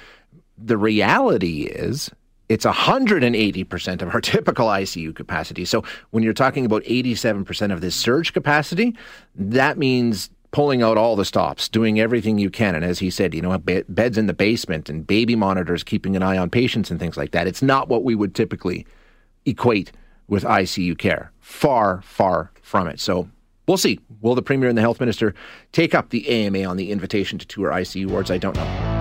the 0.59 0.77
reality 0.77 1.62
is." 1.62 2.11
It's 2.49 2.67
180% 2.67 4.03
of 4.03 4.13
our 4.13 4.20
typical 4.34 4.67
ICU 4.67 5.15
capacity. 5.15 5.65
So 5.65 5.84
when 6.11 6.22
you're 6.22 6.34
talking 6.34 6.67
about 6.67 6.82
87% 6.82 7.72
of 7.72 7.81
this 7.81 7.94
surge 7.94 8.34
capacity, 8.34 8.94
that 9.34 9.79
means 9.79 10.29
pulling 10.53 10.82
out 10.82 10.99
all 10.99 11.17
the 11.17 11.25
stops, 11.25 11.69
doing 11.69 11.99
everything 11.99 12.39
you 12.39 12.51
can. 12.51 12.75
And 12.75 12.85
as 12.85 12.99
he 12.99 13.11
said, 13.11 13.35
you 13.35 13.41
know, 13.41 13.59
beds 13.59 14.19
in 14.19 14.27
the 14.27 14.35
basement 14.35 14.89
and 14.89 15.06
baby 15.06 15.35
monitors, 15.35 15.82
keeping 15.82 16.15
an 16.15 16.23
eye 16.23 16.37
on 16.37 16.51
patients 16.51 16.91
and 16.91 17.01
things 17.01 17.17
like 17.17 17.32
that. 17.32 17.47
It's 17.47 17.63
not 17.63 17.89
what 17.89 18.05
we 18.05 18.15
would 18.15 18.35
typically 18.35 18.87
equate 19.47 19.93
with 20.29 20.44
ICU 20.44 20.97
care. 20.97 21.32
Far, 21.41 22.03
far 22.03 22.53
from 22.61 22.87
it. 22.87 23.01
So 23.01 23.29
we'll 23.67 23.79
see. 23.79 23.99
Will 24.21 24.35
the 24.35 24.43
Premier 24.43 24.69
and 24.69 24.77
the 24.77 24.82
Health 24.82 25.01
Minister 25.01 25.35
take 25.73 25.94
up 25.94 26.11
the 26.11 26.29
AMA 26.29 26.65
on 26.65 26.77
the 26.77 26.93
invitation 26.93 27.39
to 27.39 27.47
tour 27.47 27.71
ICU 27.71 28.06
wards? 28.09 28.31
I 28.31 28.37
don't 28.37 28.55
know. 28.55 28.99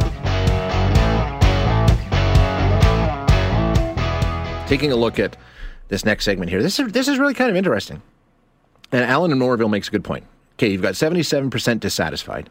Taking 4.67 4.93
a 4.93 4.96
look 4.96 5.20
at 5.20 5.36
this 5.89 6.05
next 6.05 6.24
segment 6.24 6.50
here, 6.50 6.63
this 6.63 6.79
is, 6.79 6.93
this 6.93 7.10
is 7.10 7.20
really 7.20 7.34
kind 7.34 7.50
of 7.50 7.58
interesting. 7.58 8.01
And 8.93 9.03
Alan 9.03 9.34
in 9.34 9.39
Norville 9.39 9.67
makes 9.67 9.89
a 9.89 9.91
good 9.91 10.05
point. 10.05 10.25
Okay, 10.53 10.70
you've 10.70 10.81
got 10.81 10.93
77% 10.93 11.79
dissatisfied. 11.79 12.50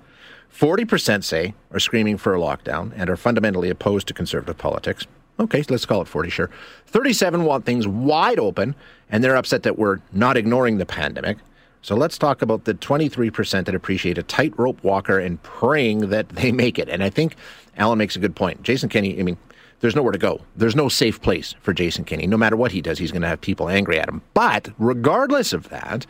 40% 0.52 1.22
say 1.24 1.54
are 1.70 1.78
screaming 1.78 2.16
for 2.16 2.34
a 2.34 2.38
lockdown 2.38 2.92
and 2.96 3.08
are 3.08 3.16
fundamentally 3.16 3.70
opposed 3.70 4.08
to 4.08 4.14
conservative 4.14 4.58
politics. 4.58 5.06
Okay, 5.38 5.64
let's 5.70 5.86
call 5.86 6.02
it 6.02 6.08
40, 6.08 6.28
sure. 6.28 6.50
37 6.86 7.44
want 7.44 7.64
things 7.64 7.86
wide 7.86 8.38
open 8.38 8.74
and 9.10 9.24
they're 9.24 9.36
upset 9.36 9.62
that 9.62 9.78
we're 9.78 10.00
not 10.12 10.36
ignoring 10.36 10.78
the 10.78 10.86
pandemic. 10.86 11.38
So 11.82 11.94
let's 11.94 12.18
talk 12.18 12.42
about 12.42 12.64
the 12.64 12.74
23% 12.74 13.64
that 13.64 13.74
appreciate 13.74 14.18
a 14.18 14.22
tightrope 14.22 14.82
walker 14.84 15.18
and 15.18 15.42
praying 15.42 16.10
that 16.10 16.28
they 16.30 16.52
make 16.52 16.78
it. 16.78 16.88
And 16.90 17.02
I 17.02 17.08
think 17.08 17.36
Alan 17.76 17.96
makes 17.96 18.16
a 18.16 18.18
good 18.18 18.36
point. 18.36 18.62
Jason 18.62 18.90
Kenney, 18.90 19.18
I 19.18 19.22
mean, 19.22 19.38
there's 19.80 19.96
nowhere 19.96 20.12
to 20.12 20.18
go. 20.18 20.42
There's 20.56 20.76
no 20.76 20.90
safe 20.90 21.22
place 21.22 21.54
for 21.62 21.72
Jason 21.72 22.04
Kenney. 22.04 22.26
No 22.26 22.36
matter 22.36 22.56
what 22.56 22.72
he 22.72 22.82
does, 22.82 22.98
he's 22.98 23.12
going 23.12 23.22
to 23.22 23.28
have 23.28 23.40
people 23.40 23.70
angry 23.70 23.98
at 23.98 24.08
him. 24.08 24.20
But 24.34 24.68
regardless 24.78 25.54
of 25.54 25.70
that, 25.70 26.04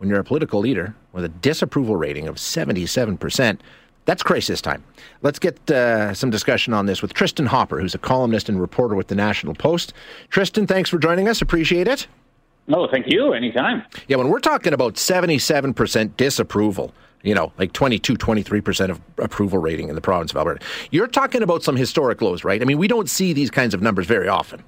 when 0.00 0.08
you're 0.08 0.18
a 0.18 0.24
political 0.24 0.60
leader 0.60 0.94
with 1.12 1.24
a 1.24 1.28
disapproval 1.28 1.94
rating 1.94 2.26
of 2.26 2.36
77%, 2.36 3.60
that's 4.06 4.22
crisis 4.22 4.62
time. 4.62 4.82
Let's 5.20 5.38
get 5.38 5.70
uh, 5.70 6.14
some 6.14 6.30
discussion 6.30 6.72
on 6.72 6.86
this 6.86 7.02
with 7.02 7.12
Tristan 7.12 7.44
Hopper, 7.44 7.78
who's 7.78 7.94
a 7.94 7.98
columnist 7.98 8.48
and 8.48 8.58
reporter 8.58 8.94
with 8.94 9.08
the 9.08 9.14
National 9.14 9.54
Post. 9.54 9.92
Tristan, 10.30 10.66
thanks 10.66 10.88
for 10.88 10.98
joining 10.98 11.28
us. 11.28 11.42
Appreciate 11.42 11.86
it. 11.86 12.06
No, 12.66 12.88
thank 12.90 13.08
you. 13.08 13.34
Anytime. 13.34 13.82
Yeah, 14.08 14.16
when 14.16 14.30
we're 14.30 14.40
talking 14.40 14.72
about 14.72 14.94
77% 14.94 16.16
disapproval 16.16 16.94
you 17.22 17.34
know, 17.34 17.52
like 17.58 17.74
22, 17.74 18.14
23% 18.14 18.88
of 18.88 18.98
approval 19.18 19.58
rating 19.58 19.90
in 19.90 19.94
the 19.94 20.00
province 20.00 20.30
of 20.30 20.38
Alberta. 20.38 20.64
You're 20.90 21.06
talking 21.06 21.42
about 21.42 21.62
some 21.62 21.76
historic 21.76 22.22
lows, 22.22 22.44
right? 22.44 22.62
I 22.62 22.64
mean, 22.64 22.78
we 22.78 22.88
don't 22.88 23.10
see 23.10 23.34
these 23.34 23.50
kinds 23.50 23.74
of 23.74 23.82
numbers 23.82 24.06
very 24.06 24.26
often. 24.26 24.64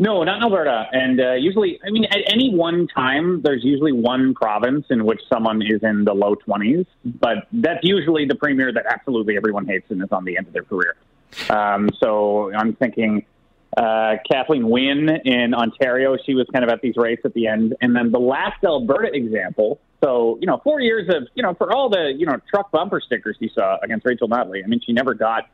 No, 0.00 0.22
not 0.22 0.36
in 0.36 0.42
Alberta. 0.44 0.86
And 0.92 1.20
uh, 1.20 1.32
usually, 1.32 1.80
I 1.84 1.90
mean, 1.90 2.04
at 2.04 2.20
any 2.26 2.54
one 2.54 2.86
time, 2.86 3.42
there's 3.42 3.64
usually 3.64 3.92
one 3.92 4.32
province 4.34 4.86
in 4.90 5.04
which 5.04 5.20
someone 5.28 5.60
is 5.60 5.82
in 5.82 6.04
the 6.04 6.14
low 6.14 6.36
20s, 6.36 6.86
but 7.04 7.48
that's 7.52 7.80
usually 7.82 8.24
the 8.24 8.36
premier 8.36 8.72
that 8.72 8.86
absolutely 8.88 9.36
everyone 9.36 9.66
hates 9.66 9.90
and 9.90 10.02
is 10.02 10.12
on 10.12 10.24
the 10.24 10.36
end 10.36 10.46
of 10.46 10.52
their 10.52 10.62
career. 10.62 10.94
Um, 11.50 11.90
so 11.98 12.52
I'm 12.54 12.74
thinking 12.74 13.26
uh, 13.76 14.16
Kathleen 14.30 14.68
Wynne 14.68 15.08
in 15.24 15.52
Ontario, 15.52 16.16
she 16.24 16.34
was 16.34 16.46
kind 16.52 16.64
of 16.64 16.70
at 16.70 16.80
these 16.80 16.96
rates 16.96 17.22
at 17.24 17.34
the 17.34 17.48
end. 17.48 17.74
And 17.80 17.94
then 17.94 18.12
the 18.12 18.20
last 18.20 18.62
Alberta 18.64 19.10
example, 19.12 19.80
so, 20.02 20.38
you 20.40 20.46
know, 20.46 20.60
four 20.62 20.80
years 20.80 21.08
of, 21.08 21.26
you 21.34 21.42
know, 21.42 21.54
for 21.54 21.72
all 21.72 21.88
the, 21.88 22.12
you 22.16 22.24
know, 22.24 22.36
truck 22.48 22.70
bumper 22.70 23.00
stickers 23.00 23.36
you 23.40 23.48
saw 23.48 23.78
against 23.82 24.06
Rachel 24.06 24.28
Notley, 24.28 24.62
I 24.64 24.68
mean, 24.68 24.80
she 24.84 24.92
never 24.92 25.12
got, 25.12 25.50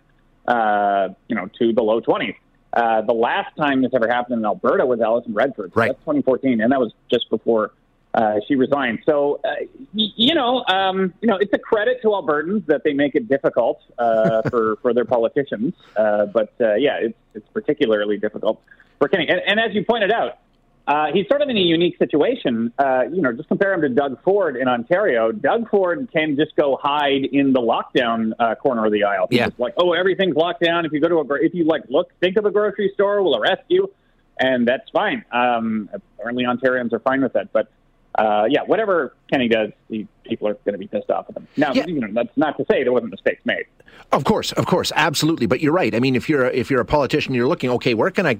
uh, 0.47 1.09
you 1.29 1.35
know, 1.35 1.49
to 1.59 1.73
the 1.73 1.83
low 1.83 2.03
20s. 2.03 2.37
Uh, 2.75 3.03
the 3.03 3.13
last 3.15 3.57
time 3.57 3.83
this 3.83 3.93
ever 3.95 4.09
happened 4.09 4.39
in 4.39 4.45
Alberta 4.45 4.85
was 4.85 5.01
Alison 5.01 5.33
Redford. 5.33 5.73
Right. 5.75 5.89
That's 5.89 6.01
2014, 6.01 6.61
and 6.61 6.73
that 6.73 6.81
was 6.81 6.93
just 7.11 7.31
before 7.31 7.73
uh, 8.15 8.41
she 8.47 8.55
resigned. 8.57 9.01
So, 9.07 9.41
uh, 9.45 9.51
y- 9.93 10.13
you 10.17 10.35
know, 10.35 10.65
um, 10.67 11.15
you 11.21 11.29
know, 11.29 11.37
it's 11.37 11.53
a 11.53 11.59
credit 11.59 12.03
to 12.03 12.09
Albertans 12.09 12.67
that 12.67 12.83
they 12.85 12.93
make 12.93 13.15
it 13.15 13.29
difficult 13.29 13.81
uh, 13.99 14.43
for 14.51 14.77
for 14.83 14.93
their 14.93 15.05
politicians. 15.05 15.75
Uh, 15.97 16.27
but 16.27 16.53
uh, 16.61 16.75
yeah, 16.75 16.97
it's 17.01 17.19
it's 17.35 17.49
particularly 17.51 18.17
difficult 18.19 18.61
for 18.99 19.09
Kenney. 19.09 19.29
And, 19.29 19.41
and 19.47 19.61
as 19.61 19.75
you 19.75 19.85
pointed 19.85 20.13
out, 20.13 20.39
uh, 20.87 21.07
he's 21.13 21.27
sort 21.29 21.41
of 21.41 21.49
in 21.49 21.57
a 21.57 21.61
unique 21.61 21.97
situation. 21.99 22.73
Uh, 22.79 23.03
you 23.11 23.23
know, 23.23 23.33
just 23.33 23.49
compare 23.49 23.73
him 23.73 23.81
to 23.81 23.89
Doug 23.89 24.23
Ford 24.23 24.57
in 24.57 24.69
Ontario. 24.69 25.33
Doug 25.33 25.69
Ford 25.71 26.09
can 26.13 26.37
just 26.37 26.55
go 26.57 26.79
hide 26.81 27.25
in 27.33 27.53
the 27.53 27.61
lockdown 27.61 28.33
uh, 28.39 28.55
corner 28.57 28.85
of 28.85 28.93
the 28.93 29.05
aisle. 29.05 29.27
He's 29.31 29.39
Yeah. 29.41 29.49
like, 29.59 29.75
oh, 29.79 29.93
everything's 29.95 30.37
locked 30.37 30.63
down. 30.63 30.85
If 30.85 30.93
you 30.93 31.01
go 31.01 31.09
to 31.09 31.21
a, 31.21 31.25
gro- 31.25 31.39
if 31.41 31.55
you 31.55 31.65
like, 31.65 31.85
look, 31.89 32.11
think 32.21 32.37
of 32.37 32.45
a 32.45 32.51
grocery 32.51 32.91
store, 32.95 33.23
we'll 33.23 33.37
arrest 33.37 33.63
you, 33.69 33.91
and 34.39 34.69
that's 34.69 34.89
fine. 34.91 35.25
Um, 35.33 35.89
apparently, 36.19 36.45
Ontarians 36.45 36.93
are 36.93 37.01
fine 37.01 37.23
with 37.23 37.33
that. 37.33 37.53
But 37.53 37.69
uh, 38.17 38.45
yeah, 38.49 38.61
whatever 38.63 39.15
Kenney 39.31 39.49
does, 39.49 39.71
he, 39.89 40.07
people 40.25 40.47
are 40.49 40.55
going 40.65 40.73
to 40.73 40.79
be 40.79 40.87
pissed 40.87 41.11
off 41.11 41.27
at 41.29 41.37
him. 41.37 41.49
Now, 41.57 41.73
Yeah. 41.73 41.87
you 41.87 42.01
know, 42.01 42.09
that's 42.13 42.37
not 42.37 42.57
to 42.59 42.65
say 42.71 42.83
there 42.83 42.93
wasn't 42.93 43.11
mistakes 43.11 43.41
made. 43.45 43.65
Of 44.13 44.25
course, 44.25 44.53
of 44.53 44.67
course, 44.67 44.93
absolutely. 44.95 45.47
But 45.47 45.61
you're 45.61 45.73
right. 45.73 45.95
I 45.95 46.01
mean, 46.01 46.15
if 46.15 46.29
you're 46.29 46.47
a, 46.47 46.51
if 46.53 46.71
you're 46.71 46.81
a 46.81 46.85
politician, 46.85 47.35
you're 47.35 47.49
looking, 47.49 47.71
okay, 47.71 47.95
where 47.95 48.11
can 48.11 48.27
I 48.27 48.39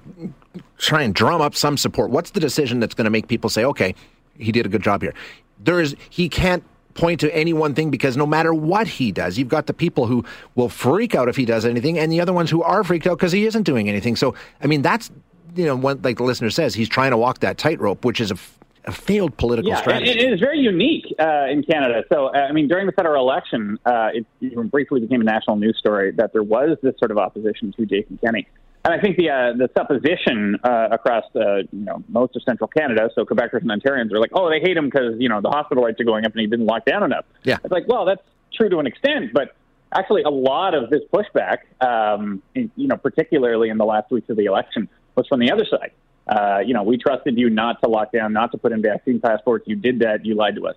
try 0.79 1.03
and 1.03 1.15
drum 1.15 1.41
up 1.41 1.55
some 1.57 1.77
support? 1.77 2.11
What's 2.11 2.31
the 2.31 2.41
decision 2.41 2.81
that's 2.81 2.95
going 2.95 3.07
to 3.07 3.11
make 3.11 3.27
people 3.29 3.51
say, 3.51 3.65
okay, 3.65 3.95
he 4.39 4.53
did 4.53 4.67
a 4.67 4.69
good 4.69 4.83
job 4.83 5.03
here? 5.03 5.15
There 5.59 5.81
is 5.81 5.97
he 6.11 6.29
can't 6.29 6.63
point 6.95 7.19
to 7.21 7.35
any 7.35 7.53
one 7.53 7.75
thing 7.75 7.91
because 7.91 8.17
no 8.17 8.27
matter 8.27 8.55
what 8.55 8.87
he 8.87 9.11
does, 9.11 9.37
you've 9.39 9.49
got 9.49 9.67
the 9.67 9.75
people 9.75 10.07
who 10.07 10.25
will 10.55 10.69
freak 10.69 11.15
out 11.17 11.29
if 11.29 11.37
he 11.37 11.45
does 11.45 11.65
anything, 11.65 11.99
and 11.99 12.13
the 12.13 12.21
other 12.21 12.33
ones 12.33 12.51
who 12.51 12.63
are 12.63 12.85
freaked 12.85 13.07
out 13.09 13.19
because 13.19 13.33
he 13.33 13.45
isn't 13.47 13.65
doing 13.65 13.89
anything. 13.89 14.15
So, 14.15 14.35
I 14.63 14.67
mean, 14.69 14.83
that's 14.83 15.11
you 15.57 15.65
know, 15.67 15.77
what, 15.77 16.03
like 16.03 16.17
the 16.19 16.25
listener 16.25 16.51
says, 16.51 16.75
he's 16.75 16.89
trying 16.89 17.13
to 17.13 17.17
walk 17.17 17.39
that 17.41 17.59
tightrope, 17.59 18.05
which 18.05 18.21
is 18.21 18.31
a, 18.33 18.35
f- 18.35 18.59
a 18.87 18.93
failed 18.93 19.37
political 19.37 19.71
Yeah, 19.71 19.81
strategy. 19.81 20.11
it, 20.11 20.17
it 20.19 20.33
is 20.35 20.41
very 20.41 20.59
unique 20.59 21.07
uh, 21.19 21.47
in 21.49 21.63
Canada. 21.63 22.05
So, 22.13 22.27
uh, 22.27 22.39
I 22.39 22.53
mean, 22.53 22.69
during 22.69 22.87
the 22.87 22.93
federal 22.93 23.29
election, 23.29 23.79
uh, 23.87 24.11
it 24.13 24.27
even 24.41 24.69
briefly 24.69 25.01
became 25.01 25.21
a 25.21 25.25
national 25.25 25.57
news 25.57 25.77
story 25.79 26.13
that 26.13 26.33
there 26.33 26.43
was 26.43 26.79
this 26.83 26.95
sort 26.99 27.11
of 27.11 27.19
opposition 27.19 27.73
to 27.73 27.87
Jason 27.87 28.19
Kenney. 28.23 28.47
And 28.85 28.93
I 28.93 29.01
think 29.01 29.17
the 29.17 29.31
uh, 29.31 29.53
the 29.57 29.71
supposition 29.75 30.59
uh, 30.63 30.89
across 30.93 31.25
uh, 31.35 31.57
you 31.57 31.69
know 31.73 32.05
most 32.09 32.37
of 32.37 32.43
central 32.43 32.69
Canada, 32.69 33.09
so 33.15 33.25
Quebecers 33.25 33.63
and 33.63 33.71
Ontarians 33.71 34.13
are 34.13 34.21
like, 34.21 34.33
oh, 34.35 34.51
they 34.51 34.61
hate 34.61 34.77
him 34.77 34.87
because 34.87 35.15
you 35.19 35.31
know 35.31 35.41
the 35.41 35.49
hospital 35.49 35.83
rates 35.85 35.99
are 36.01 36.05
going 36.05 36.27
up 36.27 36.33
and 36.33 36.41
he 36.43 36.47
didn't 36.47 36.67
lock 36.67 36.85
down 36.85 37.03
enough. 37.03 37.25
Yeah. 37.45 37.57
it's 37.65 37.73
like, 37.73 37.89
well, 37.89 38.05
that's 38.05 38.23
true 38.53 38.69
to 38.69 38.79
an 38.81 38.87
extent, 38.87 39.33
but 39.33 39.57
actually, 39.95 40.23
a 40.23 40.31
lot 40.31 40.75
of 40.75 40.91
this 40.91 41.01
pushback, 41.13 41.59
um, 41.81 42.43
in, 42.55 42.71
you 42.77 42.89
know, 42.89 42.97
particularly 42.97 43.69
in 43.69 43.79
the 43.79 43.85
last 43.85 44.11
weeks 44.11 44.29
of 44.29 44.37
the 44.37 44.45
election, 44.45 44.89
was 45.15 45.27
from 45.29 45.41
the 45.41 45.51
other 45.51 45.65
side. 45.65 45.93
Uh, 46.27 46.61
you 46.65 46.73
know, 46.73 46.83
we 46.83 46.97
trusted 46.97 47.39
you 47.39 47.51
not 47.51 47.81
to 47.83 47.89
lock 47.89 48.13
down, 48.13 48.33
not 48.33 48.51
to 48.53 48.59
put 48.59 48.73
in 48.73 48.81
vaccine 48.81 49.21
passports. 49.21 49.67
You 49.67 49.77
did 49.77 49.99
that. 50.01 50.25
You 50.25 50.35
lied 50.35 50.57
to 50.57 50.67
us. 50.67 50.77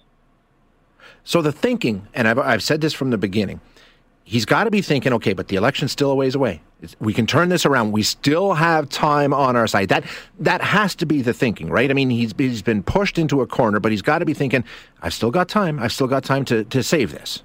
So 1.23 1.41
the 1.41 1.51
thinking, 1.51 2.07
and 2.13 2.27
I've, 2.27 2.39
I've 2.39 2.63
said 2.63 2.81
this 2.81 2.93
from 2.93 3.11
the 3.11 3.17
beginning, 3.17 3.61
he's 4.23 4.45
got 4.45 4.65
to 4.65 4.71
be 4.71 4.81
thinking, 4.81 5.13
okay, 5.13 5.33
but 5.33 5.47
the 5.47 5.55
election's 5.55 5.91
still 5.91 6.11
a 6.11 6.15
ways 6.15 6.35
away. 6.35 6.61
We 6.99 7.13
can 7.13 7.25
turn 7.25 7.49
this 7.49 7.65
around. 7.65 7.91
We 7.91 8.03
still 8.03 8.53
have 8.53 8.89
time 8.89 9.33
on 9.33 9.55
our 9.55 9.65
side. 9.65 9.89
That 9.89 10.03
that 10.39 10.61
has 10.61 10.93
to 10.95 11.07
be 11.07 11.23
the 11.23 11.33
thinking, 11.33 11.69
right? 11.69 11.89
I 11.89 11.93
mean, 11.93 12.11
he's 12.11 12.33
he's 12.37 12.61
been 12.61 12.83
pushed 12.83 13.17
into 13.17 13.41
a 13.41 13.47
corner, 13.47 13.79
but 13.79 13.91
he's 13.91 14.03
got 14.03 14.19
to 14.19 14.25
be 14.25 14.35
thinking, 14.35 14.63
I've 15.01 15.13
still 15.13 15.31
got 15.31 15.49
time. 15.49 15.79
I've 15.79 15.91
still 15.91 16.05
got 16.05 16.23
time 16.23 16.45
to 16.45 16.65
to 16.65 16.83
save 16.83 17.11
this. 17.11 17.41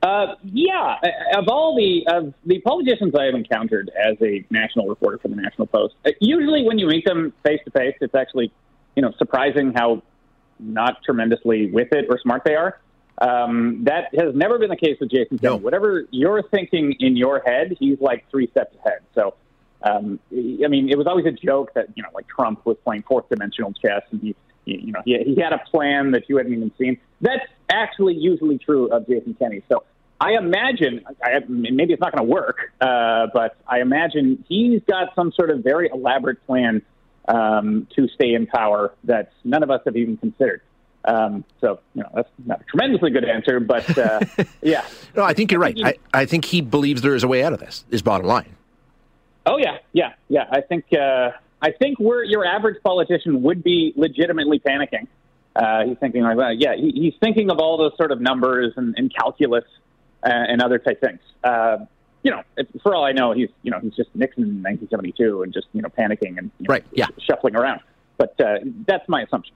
Uh, 0.00 0.36
yeah, 0.44 0.96
of 1.36 1.48
all 1.48 1.76
the 1.76 2.06
of 2.06 2.32
the 2.46 2.60
politicians 2.60 3.14
I 3.18 3.24
have 3.24 3.34
encountered 3.34 3.90
as 3.90 4.16
a 4.22 4.44
national 4.48 4.86
reporter 4.86 5.18
for 5.18 5.26
the 5.26 5.34
National 5.34 5.66
Post, 5.66 5.96
uh, 6.06 6.10
usually 6.20 6.64
when 6.64 6.78
you 6.78 6.86
meet 6.86 7.04
them 7.04 7.32
face 7.44 7.60
to 7.64 7.72
face, 7.72 7.96
it's 8.00 8.14
actually 8.14 8.52
you 8.94 9.02
know 9.02 9.12
surprising 9.18 9.72
how 9.74 10.02
not 10.60 11.02
tremendously 11.04 11.70
with 11.70 11.92
it 11.92 12.06
or 12.08 12.18
smart 12.20 12.42
they 12.44 12.54
are. 12.54 12.80
Um, 13.20 13.84
that 13.84 14.14
has 14.14 14.34
never 14.34 14.58
been 14.60 14.70
the 14.70 14.76
case 14.76 14.98
with 15.00 15.10
Jason. 15.10 15.40
No. 15.42 15.56
Whatever 15.56 16.06
you're 16.10 16.42
thinking 16.42 16.94
in 17.00 17.16
your 17.16 17.42
head, 17.44 17.76
he's 17.80 18.00
like 18.00 18.30
three 18.30 18.48
steps 18.48 18.76
ahead. 18.84 19.00
So, 19.16 19.34
um, 19.82 20.20
I 20.32 20.68
mean, 20.68 20.88
it 20.88 20.96
was 20.96 21.08
always 21.08 21.26
a 21.26 21.32
joke 21.32 21.74
that 21.74 21.88
you 21.96 22.04
know, 22.04 22.10
like 22.14 22.28
Trump 22.28 22.64
was 22.64 22.76
playing 22.84 23.02
fourth 23.02 23.28
dimensional 23.28 23.72
chess, 23.72 24.02
and 24.12 24.20
he, 24.20 24.36
he 24.64 24.78
you 24.78 24.92
know, 24.92 25.02
he, 25.04 25.18
he 25.24 25.40
had 25.40 25.52
a 25.52 25.58
plan 25.70 26.12
that 26.12 26.28
you 26.28 26.36
hadn't 26.36 26.52
even 26.52 26.70
seen. 26.78 26.98
That's 27.20 27.46
actually 27.70 28.14
usually 28.14 28.58
true 28.58 28.92
of 28.92 29.06
Jason 29.06 29.34
Kenney. 29.38 29.62
So, 29.68 29.84
I 30.20 30.32
imagine, 30.32 31.04
I, 31.22 31.40
maybe 31.48 31.92
it's 31.92 32.00
not 32.00 32.12
going 32.12 32.26
to 32.26 32.32
work, 32.32 32.72
uh, 32.80 33.28
but 33.32 33.56
I 33.68 33.80
imagine 33.80 34.44
he's 34.48 34.82
got 34.82 35.14
some 35.14 35.32
sort 35.32 35.50
of 35.50 35.62
very 35.62 35.88
elaborate 35.92 36.44
plan 36.46 36.82
um, 37.28 37.86
to 37.94 38.08
stay 38.08 38.34
in 38.34 38.46
power 38.46 38.92
that 39.04 39.32
none 39.44 39.62
of 39.62 39.70
us 39.70 39.80
have 39.84 39.96
even 39.96 40.16
considered. 40.16 40.62
Um, 41.04 41.44
so, 41.60 41.80
you 41.94 42.02
know, 42.02 42.10
that's 42.14 42.28
not 42.44 42.60
a 42.60 42.64
tremendously 42.64 43.10
good 43.10 43.24
answer, 43.24 43.60
but 43.60 43.96
uh, 43.96 44.20
yeah. 44.62 44.84
No, 45.14 45.22
I 45.22 45.34
think 45.34 45.52
you're 45.52 45.60
right. 45.60 45.78
I 45.82 45.94
I, 46.12 46.26
think 46.26 46.44
he 46.44 46.60
believes 46.60 47.02
there 47.02 47.14
is 47.14 47.22
a 47.22 47.28
way 47.28 47.44
out 47.44 47.52
of 47.52 47.60
this. 47.60 47.84
Is 47.90 48.02
bottom 48.02 48.26
line. 48.26 48.56
Oh 49.46 49.56
yeah, 49.56 49.78
yeah, 49.92 50.12
yeah. 50.28 50.46
I 50.50 50.60
think 50.60 50.86
uh, 50.92 51.30
I 51.62 51.70
think 51.70 51.98
where 51.98 52.24
your 52.24 52.44
average 52.44 52.82
politician 52.82 53.42
would 53.42 53.62
be 53.62 53.92
legitimately 53.96 54.58
panicking. 54.58 55.06
Uh, 55.58 55.84
he's 55.86 55.98
thinking 55.98 56.22
like, 56.22 56.36
well, 56.36 56.52
yeah, 56.52 56.76
he, 56.76 56.92
he's 56.92 57.14
thinking 57.20 57.50
of 57.50 57.58
all 57.58 57.76
those 57.76 57.96
sort 57.96 58.12
of 58.12 58.20
numbers 58.20 58.72
and, 58.76 58.94
and 58.96 59.12
calculus 59.14 59.64
uh, 60.24 60.30
and 60.30 60.62
other 60.62 60.78
type 60.78 61.00
things. 61.00 61.18
Uh, 61.42 61.78
you 62.22 62.30
know, 62.30 62.42
for 62.82 62.94
all 62.94 63.04
I 63.04 63.12
know, 63.12 63.32
he's 63.32 63.48
you 63.62 63.70
know 63.70 63.78
he's 63.80 63.94
just 63.94 64.10
Nixon 64.14 64.44
in 64.44 64.62
1972 64.62 65.42
and 65.42 65.52
just 65.52 65.66
you 65.72 65.82
know 65.82 65.88
panicking 65.88 66.38
and 66.38 66.50
you 66.58 66.66
know, 66.68 66.72
Right, 66.72 66.84
yeah. 66.92 67.06
shuffling 67.20 67.56
around. 67.56 67.80
But 68.18 68.40
uh, 68.40 68.58
that's 68.86 69.08
my 69.08 69.22
assumption. 69.22 69.54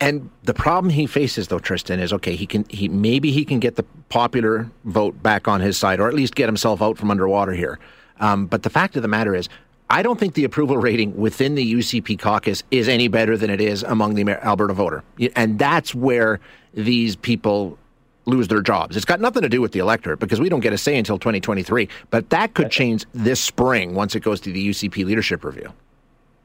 And 0.00 0.30
the 0.44 0.54
problem 0.54 0.90
he 0.90 1.06
faces, 1.06 1.48
though, 1.48 1.58
Tristan, 1.58 1.98
is 1.98 2.12
okay. 2.12 2.36
He 2.36 2.46
can 2.46 2.64
he 2.68 2.88
maybe 2.88 3.32
he 3.32 3.44
can 3.44 3.58
get 3.58 3.76
the 3.76 3.84
popular 4.08 4.70
vote 4.84 5.22
back 5.22 5.48
on 5.48 5.60
his 5.60 5.76
side, 5.76 5.98
or 5.98 6.08
at 6.08 6.14
least 6.14 6.34
get 6.34 6.46
himself 6.46 6.80
out 6.80 6.96
from 6.98 7.10
underwater 7.10 7.52
here. 7.52 7.78
Um, 8.20 8.46
but 8.46 8.62
the 8.62 8.70
fact 8.70 8.96
of 8.96 9.02
the 9.02 9.08
matter 9.08 9.34
is, 9.34 9.48
I 9.90 10.02
don't 10.02 10.18
think 10.20 10.34
the 10.34 10.44
approval 10.44 10.76
rating 10.76 11.16
within 11.16 11.54
the 11.54 11.74
UCP 11.74 12.18
caucus 12.18 12.62
is 12.70 12.88
any 12.88 13.08
better 13.08 13.36
than 13.36 13.48
it 13.50 13.60
is 13.60 13.82
among 13.82 14.14
the 14.14 14.28
Alberta 14.44 14.74
voter, 14.74 15.02
and 15.34 15.58
that's 15.58 15.94
where 15.94 16.40
these 16.74 17.16
people 17.16 17.78
lose 18.26 18.48
their 18.48 18.60
jobs. 18.60 18.94
It's 18.96 19.06
got 19.06 19.20
nothing 19.20 19.42
to 19.42 19.48
do 19.48 19.62
with 19.62 19.72
the 19.72 19.78
electorate 19.78 20.18
because 20.18 20.38
we 20.40 20.50
don't 20.50 20.60
get 20.60 20.74
a 20.74 20.78
say 20.78 20.98
until 20.98 21.18
2023. 21.18 21.88
But 22.10 22.28
that 22.28 22.52
could 22.52 22.70
change 22.70 23.06
this 23.14 23.40
spring 23.40 23.94
once 23.94 24.14
it 24.14 24.20
goes 24.20 24.40
to 24.42 24.52
the 24.52 24.68
UCP 24.68 25.06
leadership 25.06 25.42
review. 25.44 25.72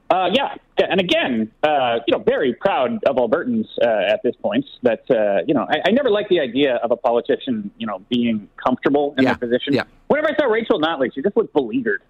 Uh, 0.10 0.30
yeah, 0.32 0.56
and 0.78 1.02
again, 1.02 1.52
uh, 1.64 1.96
you 2.08 2.16
know, 2.16 2.24
very 2.24 2.54
proud 2.54 3.04
of 3.06 3.16
Albertans 3.18 3.66
uh, 3.84 3.88
at 4.14 4.22
this 4.24 4.36
point. 4.38 4.64
That 4.84 5.04
uh, 5.12 5.44
you 5.46 5.54
know, 5.54 5.66
I, 5.70 5.82
I 5.88 5.92
never 5.92 6.10
liked 6.10 6.30
the 6.30 6.40
idea 6.40 6.76
of 6.78 6.92
a 6.92 6.96
politician, 6.96 7.72
you 7.78 7.88
know, 7.88 8.00
being 8.10 8.48
comfortable 8.64 9.16
in 9.18 9.24
Yeah, 9.24 9.34
their 9.34 9.50
position. 9.50 9.74
yeah. 9.74 9.84
Whenever 10.08 10.30
I 10.32 10.36
saw 10.38 10.46
Rachel 10.46 10.80
Notley, 10.80 11.14
she 11.14 11.22
just 11.22 11.36
looked 11.36 11.52
beleaguered, 11.52 12.02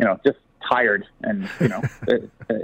you 0.00 0.06
know, 0.06 0.18
just 0.26 0.38
tired 0.70 1.06
and 1.22 1.48
you 1.60 1.68
know, 1.68 1.82
uh, 2.08 2.14
uh, 2.50 2.54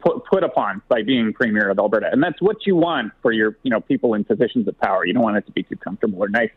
put, 0.00 0.24
put, 0.24 0.44
upon 0.44 0.82
by 0.88 1.02
being 1.02 1.32
premier 1.32 1.70
of 1.70 1.78
Alberta, 1.78 2.08
and 2.10 2.22
that's 2.22 2.40
what 2.40 2.66
you 2.66 2.76
want 2.76 3.12
for 3.22 3.32
your, 3.32 3.56
you 3.62 3.70
know, 3.70 3.80
people 3.80 4.14
in 4.14 4.24
positions 4.24 4.68
of 4.68 4.78
power. 4.78 5.04
You 5.04 5.14
don't 5.14 5.22
want 5.22 5.36
it 5.36 5.46
to 5.46 5.52
be 5.52 5.62
too 5.62 5.76
comfortable 5.76 6.22
or 6.22 6.28
nice. 6.28 6.50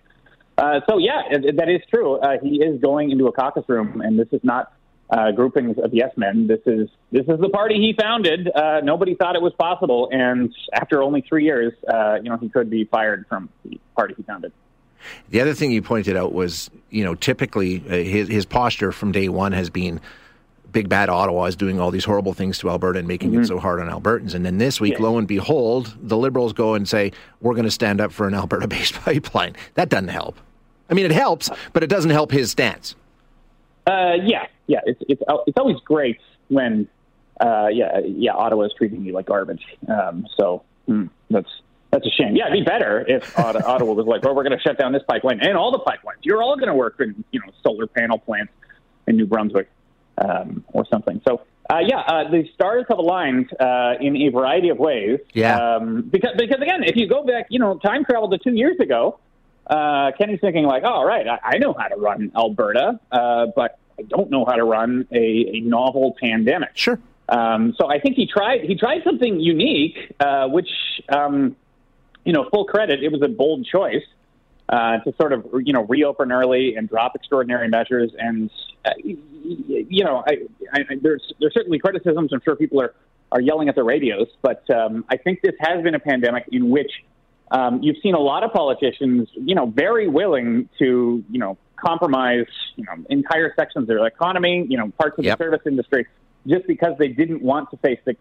Uh, 0.57 0.81
so 0.89 0.97
yeah, 0.97 1.21
it, 1.29 1.55
that 1.57 1.69
is 1.69 1.81
true. 1.89 2.17
Uh, 2.17 2.37
he 2.41 2.61
is 2.61 2.81
going 2.81 3.11
into 3.11 3.27
a 3.27 3.31
caucus 3.31 3.63
room, 3.67 4.01
and 4.01 4.19
this 4.19 4.27
is 4.31 4.41
not 4.43 4.73
uh, 5.09 5.31
groupings 5.31 5.77
of 5.81 5.93
yes 5.93 6.11
men. 6.17 6.47
This 6.47 6.59
is 6.65 6.89
this 7.11 7.25
is 7.27 7.39
the 7.39 7.49
party 7.49 7.75
he 7.75 7.95
founded. 7.99 8.49
Uh, 8.53 8.81
nobody 8.81 9.15
thought 9.15 9.35
it 9.35 9.41
was 9.41 9.53
possible, 9.57 10.09
and 10.11 10.53
after 10.73 11.01
only 11.01 11.21
three 11.21 11.45
years, 11.45 11.73
uh, 11.91 12.15
you 12.15 12.29
know, 12.29 12.37
he 12.37 12.49
could 12.49 12.69
be 12.69 12.83
fired 12.85 13.25
from 13.27 13.49
the 13.63 13.79
party 13.95 14.13
he 14.17 14.23
founded. 14.23 14.51
The 15.29 15.41
other 15.41 15.53
thing 15.53 15.71
you 15.71 15.81
pointed 15.81 16.17
out 16.17 16.33
was, 16.33 16.69
you 16.89 17.03
know, 17.03 17.15
typically 17.15 17.83
uh, 17.87 17.91
his 17.91 18.27
his 18.27 18.45
posture 18.45 18.91
from 18.91 19.11
day 19.11 19.29
one 19.29 19.53
has 19.53 19.69
been 19.69 20.01
big 20.71 20.89
bad 20.89 21.09
Ottawa 21.09 21.45
is 21.45 21.55
doing 21.55 21.79
all 21.79 21.91
these 21.91 22.05
horrible 22.05 22.33
things 22.33 22.57
to 22.59 22.69
Alberta 22.69 22.99
and 22.99 23.07
making 23.07 23.31
Mm-hmm. 23.31 23.41
it 23.41 23.47
so 23.47 23.59
hard 23.59 23.79
on 23.79 23.87
Albertans. 23.89 24.33
And 24.33 24.45
then 24.45 24.57
this 24.57 24.79
week, 24.81 24.99
lo 24.99 25.17
and 25.17 25.27
behold, 25.27 25.95
the 26.01 26.17
Liberals 26.17 26.53
go 26.53 26.73
and 26.73 26.87
say, 26.87 27.11
we're 27.41 27.53
going 27.53 27.65
to 27.65 27.71
stand 27.71 28.01
up 28.01 28.11
for 28.11 28.27
an 28.27 28.33
Alberta 28.33 28.67
based 28.75 28.93
pipeline. 28.95 29.55
That 29.75 29.89
doesn't 29.89 30.07
help. 30.09 30.37
I 30.89 30.93
mean, 30.95 31.05
it 31.05 31.11
helps, 31.11 31.49
but 31.73 31.83
it 31.83 31.87
doesn't 31.87 32.11
help 32.11 32.31
his 32.31 32.51
stance. 32.51 32.95
Uh, 33.85 34.13
yeah, 34.23 34.45
yeah. 34.67 34.79
It's 34.85 35.01
it's 35.07 35.21
it's 35.47 35.57
always 35.57 35.77
great 35.85 36.19
when, 36.49 36.87
uh, 37.39 37.67
yeah, 37.71 37.99
yeah. 38.05 38.33
Ottawa 38.33 38.65
is 38.65 38.73
treating 38.77 39.03
you 39.03 39.13
like 39.13 39.25
garbage. 39.27 39.63
Um, 39.87 40.27
so 40.37 40.63
hmm, 40.87 41.05
that's 41.29 41.49
that's 41.91 42.05
a 42.05 42.09
shame. 42.11 42.35
Yeah, 42.35 42.47
it'd 42.47 42.65
be 42.65 42.69
better 42.69 43.03
if 43.07 43.37
Ottawa, 43.37 43.63
Ottawa 43.67 43.93
was 43.93 44.05
like, 44.05 44.23
well, 44.23 44.35
we're 44.35 44.43
going 44.43 44.57
to 44.57 44.61
shut 44.61 44.77
down 44.77 44.91
this 44.91 45.01
pipeline 45.07 45.39
and 45.41 45.57
all 45.57 45.71
the 45.71 45.79
pipelines. 45.79 46.17
You're 46.23 46.41
all 46.43 46.55
going 46.55 46.67
to 46.69 46.73
work 46.75 46.95
in 46.99 47.23
you 47.31 47.39
know 47.39 47.51
solar 47.63 47.87
panel 47.87 48.17
plants 48.19 48.51
in 49.07 49.15
New 49.17 49.25
Brunswick 49.25 49.69
um, 50.19 50.63
or 50.73 50.85
something. 50.91 51.21
So. 51.27 51.41
Uh, 51.71 51.81
yeah, 51.85 51.99
uh, 51.99 52.31
the 52.31 52.49
stars 52.55 52.83
have 52.89 52.97
aligned 52.97 53.47
uh, 53.59 53.93
in 54.01 54.17
a 54.17 54.29
variety 54.29 54.69
of 54.69 54.79
ways. 54.79 55.19
Yeah. 55.33 55.75
Um, 55.75 56.01
because, 56.01 56.31
because 56.35 56.59
again, 56.59 56.83
if 56.83 56.95
you 56.95 57.07
go 57.07 57.23
back, 57.23 57.45
you 57.49 57.59
know, 57.59 57.77
time 57.77 58.03
travel 58.03 58.27
to 58.31 58.39
two 58.39 58.55
years 58.55 58.79
ago, 58.79 59.19
uh, 59.67 60.11
Kenney's 60.17 60.39
thinking 60.41 60.65
like, 60.65 60.81
oh, 60.83 61.03
right, 61.03 61.27
I, 61.27 61.37
I 61.43 61.57
know 61.59 61.75
how 61.77 61.87
to 61.87 61.95
run 61.95 62.31
Alberta, 62.35 62.99
uh, 63.11 63.45
but 63.55 63.77
I 63.99 64.01
don't 64.01 64.31
know 64.31 64.45
how 64.45 64.55
to 64.55 64.63
run 64.63 65.07
a, 65.11 65.51
a 65.53 65.59
novel 65.59 66.15
pandemic. 66.19 66.71
Sure. 66.73 66.99
Um, 67.27 67.75
so 67.77 67.87
I 67.87 67.99
think 67.99 68.15
he 68.15 68.25
tried 68.25 68.61
he 68.61 68.75
tried 68.75 69.03
something 69.03 69.39
unique, 69.39 70.15
uh, 70.19 70.47
which 70.47 70.69
um, 71.09 71.55
you 72.25 72.33
know, 72.33 72.49
full 72.49 72.65
credit, 72.65 73.03
it 73.03 73.11
was 73.11 73.21
a 73.21 73.27
bold 73.27 73.65
choice 73.65 74.03
uh, 74.67 74.97
to 74.99 75.13
sort 75.19 75.33
of 75.33 75.45
you 75.63 75.73
know 75.73 75.83
reopen 75.83 76.31
early 76.31 76.75
and 76.75 76.89
drop 76.89 77.15
extraordinary 77.15 77.67
measures. 77.67 78.11
And 78.17 78.49
uh, 78.85 78.91
you 79.03 80.03
know, 80.03 80.23
I, 80.27 80.37
I, 80.73 80.79
there's 81.01 81.33
there's 81.39 81.53
certainly 81.53 81.79
criticisms. 81.79 82.31
I'm 82.33 82.41
sure 82.41 82.55
people 82.55 82.81
are 82.81 82.93
are 83.31 83.41
yelling 83.41 83.69
at 83.69 83.75
the 83.75 83.83
radios, 83.83 84.27
but 84.41 84.63
um, 84.69 85.05
I 85.09 85.17
think 85.17 85.41
this 85.41 85.53
has 85.59 85.83
been 85.83 85.95
a 85.95 85.99
pandemic 85.99 86.45
in 86.51 86.69
which 86.69 86.91
um, 87.51 87.81
you've 87.83 87.97
seen 88.01 88.15
a 88.15 88.19
lot 88.19 88.43
of 88.43 88.51
politicians, 88.53 89.29
you 89.35 89.55
know, 89.55 89.65
very 89.67 90.07
willing 90.07 90.69
to 90.79 91.23
you 91.29 91.39
know 91.39 91.57
compromise 91.75 92.47
you 92.75 92.85
know 92.85 92.93
entire 93.09 93.53
sections 93.55 93.83
of 93.83 93.87
their 93.87 94.05
economy, 94.05 94.65
you 94.69 94.77
know, 94.77 94.91
parts 94.99 95.17
of 95.17 95.25
Yep. 95.25 95.37
the 95.37 95.43
service 95.43 95.61
industry, 95.65 96.07
just 96.47 96.67
because 96.67 96.97
they 96.97 97.09
didn't 97.09 97.41
want 97.41 97.69
to 97.71 97.77
face 97.77 97.99
the 98.05 98.15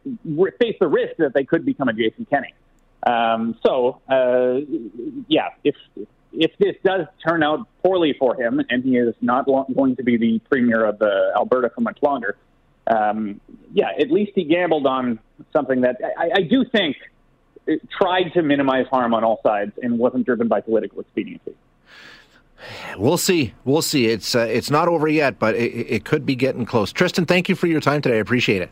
face 0.61 0.77
the 0.81 0.89
risk 0.89 1.17
that 1.19 1.35
they 1.35 1.45
could 1.45 1.65
become 1.65 1.89
a 1.89 1.93
Jason 1.93 2.27
Kenney. 2.29 2.55
Um, 3.07 3.57
so, 3.65 4.01
uh, 4.09 4.59
yeah, 5.29 5.51
if 5.65 5.77
if 6.33 6.53
this 6.59 6.77
does 6.85 7.07
turn 7.27 7.43
out 7.43 7.67
poorly 7.83 8.15
for 8.19 8.41
him, 8.41 8.61
and 8.69 8.85
he 8.85 8.97
is 8.97 9.15
not 9.21 9.47
going 9.47 9.97
to 9.97 10.03
be 10.03 10.17
the 10.17 10.39
premier 10.51 10.85
of 10.85 11.01
uh, 11.01 11.33
Alberta 11.37 11.71
for 11.75 11.81
much 11.81 11.99
longer, 12.03 12.37
um, 12.87 13.41
yeah, 13.73 13.91
at 13.99 14.11
least 14.11 14.33
he 14.35 14.45
gambled 14.45 14.87
on 14.87 15.19
something 15.53 15.83
that 15.83 15.99
I, 16.17 16.31
I 16.37 16.43
do 16.43 16.65
think 16.65 16.97
tried 17.91 18.31
to 18.35 18.43
minimize 18.43 18.87
harm 18.87 19.13
on 19.15 19.25
all 19.25 19.41
sides 19.43 19.73
and 19.83 19.99
wasn't 19.99 20.25
driven 20.25 20.49
by 20.49 20.61
political 20.61 21.01
expediency. 21.01 21.55
We'll 22.97 23.19
see. 23.19 23.55
We'll 23.65 23.83
see. 23.83 24.07
It's 24.07 24.35
uh, 24.35 24.41
it's 24.41 24.71
not 24.71 24.89
over 24.89 25.07
yet, 25.07 25.39
but 25.39 25.55
it, 25.55 25.73
it 25.89 26.05
could 26.05 26.27
be 26.27 26.35
getting 26.35 26.65
close. 26.65 26.93
Tristan, 26.93 27.25
thank 27.25 27.49
you 27.49 27.55
for 27.55 27.67
your 27.67 27.81
time 27.81 28.03
today. 28.03 28.17
I 28.17 28.21
appreciate 28.21 28.63
it. 28.63 28.71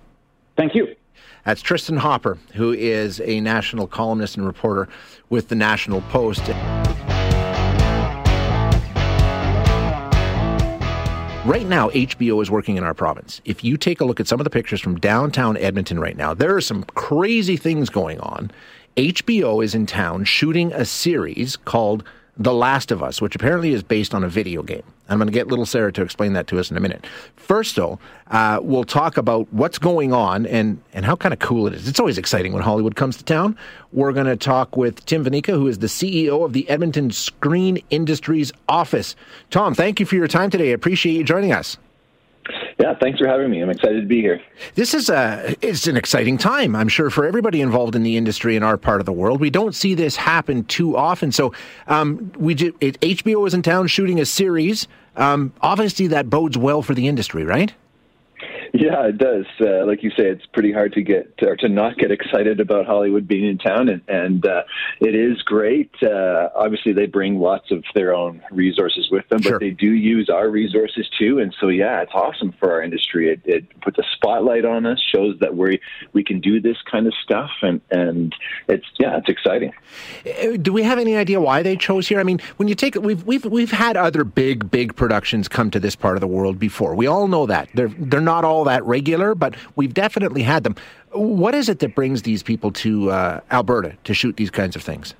Thank 0.56 0.74
you. 0.74 0.96
That's 1.44 1.62
Tristan 1.62 1.98
Hopper, 1.98 2.38
who 2.54 2.72
is 2.72 3.20
a 3.20 3.40
national 3.40 3.86
columnist 3.86 4.36
and 4.36 4.44
reporter 4.44 4.88
with 5.30 5.48
the 5.48 5.54
National 5.54 6.00
Post. 6.02 6.42
Right 11.46 11.64
now, 11.64 11.90
HBO 11.90 12.42
is 12.42 12.50
working 12.50 12.76
in 12.76 12.82
our 12.82 12.92
province. 12.92 13.40
If 13.44 13.62
you 13.62 13.76
take 13.76 14.00
a 14.00 14.04
look 14.04 14.18
at 14.18 14.26
some 14.26 14.40
of 14.40 14.44
the 14.44 14.50
pictures 14.50 14.80
from 14.80 14.98
downtown 14.98 15.56
Edmonton 15.56 16.00
right 16.00 16.16
now, 16.16 16.34
there 16.34 16.56
are 16.56 16.60
some 16.60 16.82
crazy 16.82 17.56
things 17.56 17.88
going 17.88 18.18
on. 18.18 18.50
HBO 18.96 19.62
is 19.62 19.72
in 19.72 19.86
town 19.86 20.24
shooting 20.24 20.72
a 20.72 20.84
series 20.84 21.56
called 21.56 22.02
The 22.38 22.52
Last 22.52 22.90
of 22.90 23.02
Us, 23.02 23.22
which 23.22 23.34
apparently 23.34 23.72
is 23.72 23.82
based 23.82 24.14
on 24.14 24.22
a 24.22 24.28
video 24.28 24.62
game. 24.62 24.82
I'm 25.08 25.18
going 25.18 25.28
to 25.28 25.32
get 25.32 25.46
little 25.46 25.64
Sarah 25.64 25.92
to 25.92 26.02
explain 26.02 26.34
that 26.34 26.46
to 26.48 26.58
us 26.58 26.70
in 26.70 26.76
a 26.76 26.80
minute. 26.80 27.06
First, 27.36 27.76
though, 27.76 27.98
uh, 28.30 28.58
we'll 28.60 28.84
talk 28.84 29.16
about 29.16 29.50
what's 29.52 29.78
going 29.78 30.12
on 30.12 30.44
and, 30.46 30.82
and 30.92 31.04
how 31.04 31.16
kind 31.16 31.32
of 31.32 31.38
cool 31.38 31.66
it 31.66 31.72
is. 31.72 31.88
It's 31.88 32.00
always 32.00 32.18
exciting 32.18 32.52
when 32.52 32.62
Hollywood 32.62 32.96
comes 32.96 33.16
to 33.18 33.24
town. 33.24 33.56
We're 33.92 34.12
going 34.12 34.26
to 34.26 34.36
talk 34.36 34.76
with 34.76 35.04
Tim 35.06 35.24
Viinikka, 35.24 35.52
who 35.54 35.68
is 35.68 35.78
the 35.78 35.86
CEO 35.86 36.44
of 36.44 36.52
the 36.52 36.68
Edmonton 36.68 37.10
Screen 37.10 37.78
Industries 37.90 38.52
Office. 38.68 39.16
Tom, 39.50 39.74
thank 39.74 40.00
you 40.00 40.06
for 40.06 40.16
your 40.16 40.28
time 40.28 40.50
today. 40.50 40.70
I 40.70 40.74
appreciate 40.74 41.14
you 41.14 41.24
joining 41.24 41.52
us. 41.52 41.78
Yeah, 42.78 42.94
thanks 43.00 43.18
for 43.18 43.26
having 43.26 43.50
me. 43.50 43.62
I'm 43.62 43.70
excited 43.70 44.02
to 44.02 44.06
be 44.06 44.20
here. 44.20 44.40
This 44.74 44.92
is 44.92 45.08
a 45.08 45.56
it's 45.62 45.86
an 45.86 45.96
exciting 45.96 46.36
time, 46.36 46.76
I'm 46.76 46.88
sure, 46.88 47.08
for 47.08 47.24
everybody 47.24 47.62
involved 47.62 47.94
in 47.94 48.02
the 48.02 48.18
industry 48.18 48.54
in 48.54 48.62
our 48.62 48.76
part 48.76 49.00
of 49.00 49.06
the 49.06 49.12
world. 49.14 49.40
We 49.40 49.48
don't 49.48 49.74
see 49.74 49.94
this 49.94 50.16
happen 50.16 50.64
too 50.64 50.94
often. 50.94 51.32
So, 51.32 51.54
um, 51.86 52.30
we 52.36 52.54
ju- 52.54 52.76
it, 52.80 53.00
HBO 53.00 53.46
is 53.46 53.54
in 53.54 53.62
town 53.62 53.86
shooting 53.86 54.20
a 54.20 54.26
series. 54.26 54.88
Um, 55.16 55.54
obviously, 55.62 56.06
that 56.08 56.28
bodes 56.28 56.58
well 56.58 56.82
for 56.82 56.92
the 56.92 57.08
industry, 57.08 57.44
right? 57.44 57.72
Yeah, 58.78 59.06
it 59.06 59.18
does. 59.18 59.46
Uh, 59.60 59.86
like 59.86 60.02
you 60.02 60.10
say, 60.10 60.26
it's 60.26 60.44
pretty 60.46 60.72
hard 60.72 60.92
to 60.94 61.02
get 61.02 61.32
or 61.42 61.56
to 61.56 61.68
not 61.68 61.96
get 61.96 62.10
excited 62.10 62.60
about 62.60 62.84
Hollywood 62.86 63.26
being 63.26 63.46
in 63.46 63.58
town, 63.58 63.88
and, 63.88 64.02
and 64.08 64.46
uh, 64.46 64.62
it 65.00 65.14
is 65.14 65.40
great. 65.42 65.90
Uh, 66.02 66.50
obviously, 66.54 66.92
they 66.92 67.06
bring 67.06 67.38
lots 67.40 67.70
of 67.70 67.82
their 67.94 68.14
own 68.14 68.42
resources 68.50 69.08
with 69.10 69.26
them, 69.28 69.40
Sure. 69.40 69.52
but 69.52 69.60
they 69.60 69.70
do 69.70 69.92
use 69.92 70.28
our 70.28 70.50
resources 70.50 71.08
too. 71.18 71.38
And 71.38 71.54
so, 71.60 71.68
yeah, 71.68 72.02
it's 72.02 72.12
awesome 72.14 72.52
for 72.58 72.72
our 72.72 72.82
industry. 72.82 73.30
It, 73.32 73.40
it 73.44 73.80
puts 73.80 73.98
a 73.98 74.04
spotlight 74.14 74.64
on 74.64 74.84
us, 74.84 75.00
shows 75.14 75.38
that 75.40 75.56
we 75.56 75.80
we 76.12 76.22
can 76.22 76.40
do 76.40 76.60
this 76.60 76.76
kind 76.90 77.06
of 77.06 77.14
stuff, 77.22 77.50
and 77.62 77.80
and 77.90 78.34
it's 78.68 78.86
yeah, 78.98 79.16
it's 79.16 79.28
exciting. 79.28 79.72
Uh, 80.26 80.56
Do 80.60 80.72
we 80.72 80.82
have 80.82 80.98
any 80.98 81.16
idea 81.16 81.40
why 81.40 81.62
they 81.62 81.76
chose 81.76 82.08
here? 82.08 82.20
I 82.20 82.24
mean, 82.24 82.40
when 82.56 82.68
you 82.68 82.74
take 82.74 82.94
it, 82.96 83.02
we've 83.02 83.24
we've 83.24 83.44
we've 83.44 83.70
had 83.70 83.96
other 83.96 84.24
big 84.24 84.70
big 84.70 84.94
productions 84.96 85.48
come 85.48 85.70
to 85.70 85.80
this 85.80 85.96
part 85.96 86.16
of 86.16 86.20
the 86.20 86.26
world 86.26 86.58
before. 86.58 86.94
We 86.94 87.06
all 87.06 87.26
know 87.28 87.46
that 87.46 87.68
they're 87.74 87.88
they're 87.98 88.20
not 88.20 88.44
all 88.44 88.64
that 88.66 88.84
regular, 88.84 89.34
but 89.34 89.54
we've 89.74 89.94
definitely 89.94 90.42
had 90.42 90.62
them. 90.62 90.76
What 91.12 91.54
is 91.54 91.68
it 91.68 91.80
that 91.80 91.94
brings 91.94 92.22
these 92.22 92.42
people 92.42 92.70
to 92.72 93.10
uh, 93.10 93.40
Alberta 93.50 93.96
to 94.04 94.14
shoot 94.14 94.36
these 94.36 94.50
kinds 94.50 94.76
of 94.76 94.82
things? 94.82 95.14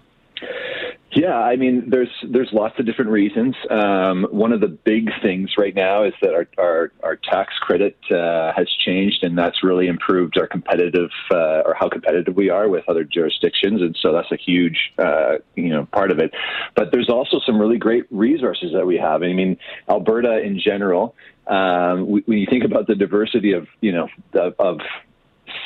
Yeah, 1.17 1.39
I 1.39 1.57
mean, 1.57 1.89
there's 1.89 2.11
there's 2.29 2.51
lots 2.53 2.79
of 2.79 2.85
different 2.85 3.11
reasons. 3.11 3.57
Um, 3.71 4.27
one 4.31 4.53
of 4.53 4.61
the 4.61 4.69
big 4.69 5.09
things 5.23 5.55
right 5.57 5.75
now 5.75 6.05
is 6.05 6.13
that 6.21 6.35
our 6.35 6.47
our, 6.59 6.93
our 7.03 7.17
tax 7.17 7.55
credit 7.59 7.97
uh, 8.11 8.53
has 8.55 8.69
changed, 8.85 9.25
and 9.25 9.37
that's 9.37 9.65
really 9.65 9.87
improved 9.87 10.37
our 10.37 10.47
competitive 10.47 11.09
uh, 11.31 11.63
or 11.65 11.75
how 11.75 11.89
competitive 11.89 12.37
we 12.37 12.51
are 12.51 12.69
with 12.69 12.85
other 12.87 13.03
jurisdictions, 13.03 13.81
and 13.81 13.97
so 14.03 14.13
that's 14.13 14.31
a 14.31 14.37
huge 14.37 14.93
uh, 14.99 15.39
you 15.55 15.71
know 15.71 15.87
part 15.87 16.11
of 16.11 16.19
it. 16.19 16.35
But 16.75 16.93
there's 16.93 17.09
also 17.09 17.41
some 17.47 17.59
really 17.59 17.79
great 17.79 18.05
resources 18.11 18.73
that 18.75 18.87
we 18.87 18.99
have. 18.99 19.23
I 19.23 19.33
mean, 19.33 19.57
Alberta 19.89 20.41
in 20.41 20.61
general. 20.61 21.15
Um, 21.47 22.09
when 22.27 22.39
you 22.39 22.47
think 22.51 22.65
about 22.65 22.89
the 22.89 22.95
diversity 22.95 23.53
of 23.53 23.69
you 23.81 23.93
know 23.93 24.09
of, 24.35 24.55
of 24.59 24.81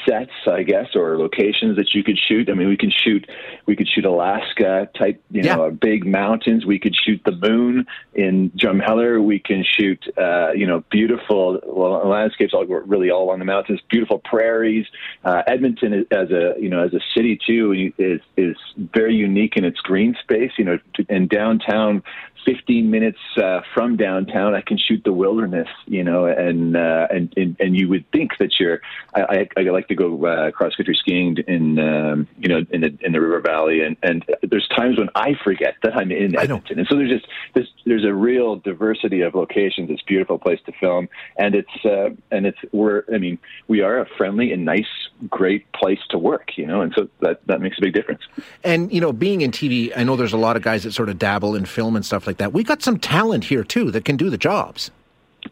sets, 0.09 0.33
I 0.47 0.63
guess, 0.63 0.89
or 0.95 1.19
locations 1.19 1.77
that 1.77 1.95
you 1.95 2.03
could 2.05 2.19
shoot. 2.19 2.49
I 2.51 2.55
mean, 2.55 2.69
we 2.69 2.77
can 2.77 2.91
shoot, 2.91 3.29
we 3.67 3.77
could 3.77 3.89
shoot 3.89 4.05
Alaska 4.05 4.89
type, 4.99 5.23
you 5.31 5.43
know, 5.43 5.65
Yeah. 5.67 5.71
big 5.71 6.07
mountains. 6.07 6.65
We 6.67 6.79
could 6.79 6.95
shoot 6.97 7.21
the 7.25 7.33
moon 7.33 7.87
in 8.15 8.51
Drumheller. 8.51 9.23
We 9.23 9.39
can 9.39 9.65
shoot, 9.65 10.03
uh, 10.17 10.53
you 10.55 10.67
know, 10.67 10.85
beautiful 10.91 11.61
well, 11.67 12.07
landscapes, 12.09 12.53
all 12.55 12.65
really 12.67 13.11
all 13.11 13.25
along 13.25 13.39
the 13.39 13.45
mountains. 13.45 13.81
Beautiful 13.91 14.19
prairies. 14.19 14.87
Uh, 15.25 15.43
Edmonton 15.47 15.93
is- 15.95 16.07
as 16.11 16.31
a, 16.31 16.55
you 16.59 16.69
know, 16.69 16.83
as 16.83 16.93
a 16.95 17.01
city 17.15 17.39
too 17.47 17.93
is 17.99 18.21
is 18.37 18.57
very 18.77 19.15
unique 19.15 19.57
in 19.57 19.65
its 19.65 19.81
green 19.81 20.17
space. 20.23 20.53
You 20.59 20.65
know, 20.65 20.79
in 21.09 21.27
downtown. 21.29 22.03
15 22.47 22.91
minutes 22.91 23.19
uh, 23.37 23.61
from 23.75 23.99
downtown, 23.99 24.55
I 24.55 24.63
can 24.63 24.79
shoot 24.79 25.05
the 25.05 25.13
wilderness, 25.13 25.69
you 25.87 26.03
know, 26.03 26.25
and 26.25 26.75
uh, 26.75 27.07
and, 27.11 27.31
and 27.37 27.55
and 27.61 27.77
you 27.77 27.87
would 27.91 28.11
think 28.13 28.31
that 28.39 28.59
you're. 28.59 28.81
I, 29.15 29.21
I, 29.57 29.61
I 29.61 29.63
like 29.65 29.89
to 29.91 29.95
go 29.97 30.25
uh, 30.25 30.51
cross 30.53 30.75
country 30.77 30.97
skiing 30.99 31.37
in 31.47 31.79
um, 31.79 32.29
you 32.39 32.49
know 32.49 32.65
in 32.71 32.81
the 32.81 32.97
in 33.03 33.13
the 33.13 33.21
river 33.21 33.41
valley, 33.41 33.83
and 33.83 33.97
and 34.03 34.25
there's 34.49 34.67
times 34.69 34.99
when 34.99 35.11
I 35.15 35.35
forget 35.45 35.75
that 35.83 35.97
I'm 35.97 36.11
in 36.11 36.39
Edmonton, 36.39 36.79
and 36.79 36.89
so 36.89 36.97
there's 36.97 37.11
just 37.11 37.27
there's 37.55 37.71
there's 37.85 38.05
a 38.05 38.15
real 38.15 38.57
diversity 38.57 39.21
of 39.21 39.35
locations. 39.35 39.91
It's 39.91 40.01
a 40.01 40.07
beautiful 40.07 40.39
place 40.39 40.61
to 40.67 40.73
film, 40.73 41.09
and 41.37 41.55
it's 41.55 41.85
uh, 41.85 42.11
and 42.31 42.47
it's 42.47 42.59
we're 42.73 43.05
I 43.13 43.19
mean 43.19 43.39
we 43.69 43.83
are 43.83 43.99
a 43.99 44.07
friendly 44.17 44.53
and 44.53 44.65
nice, 44.65 44.87
great 45.29 45.71
place 45.73 46.01
to 46.11 46.19
work, 46.19 46.57
you 46.57 46.67
know, 46.67 46.81
and 46.81 46.93
so 46.97 47.09
that 47.21 47.45
that 47.47 47.61
makes 47.61 47.77
a 47.79 47.81
big 47.83 47.93
difference. 47.93 48.23
And 48.65 48.93
you 48.93 49.01
know, 49.01 49.13
being 49.13 49.41
in 49.41 49.51
TV, 49.51 49.93
I 49.97 50.05
know 50.05 50.17
there's 50.17 50.33
a 50.33 50.39
lot 50.39 50.57
of 50.57 50.63
guys 50.63 50.85
that 50.85 50.93
sort 50.93 51.09
of 51.09 51.19
dabble 51.19 51.55
in 51.55 51.67
film 51.67 51.97
and 51.97 52.07
stuff 52.07 52.27
like 52.27 52.39
that. 52.39 52.53
We 52.53 52.63
got 52.63 52.83
some 52.83 52.99
talent 52.99 53.45
here 53.45 53.65
too 53.65 53.91
that 53.91 54.05
can 54.05 54.17
do 54.17 54.31
the 54.31 54.39
jobs. 54.39 54.91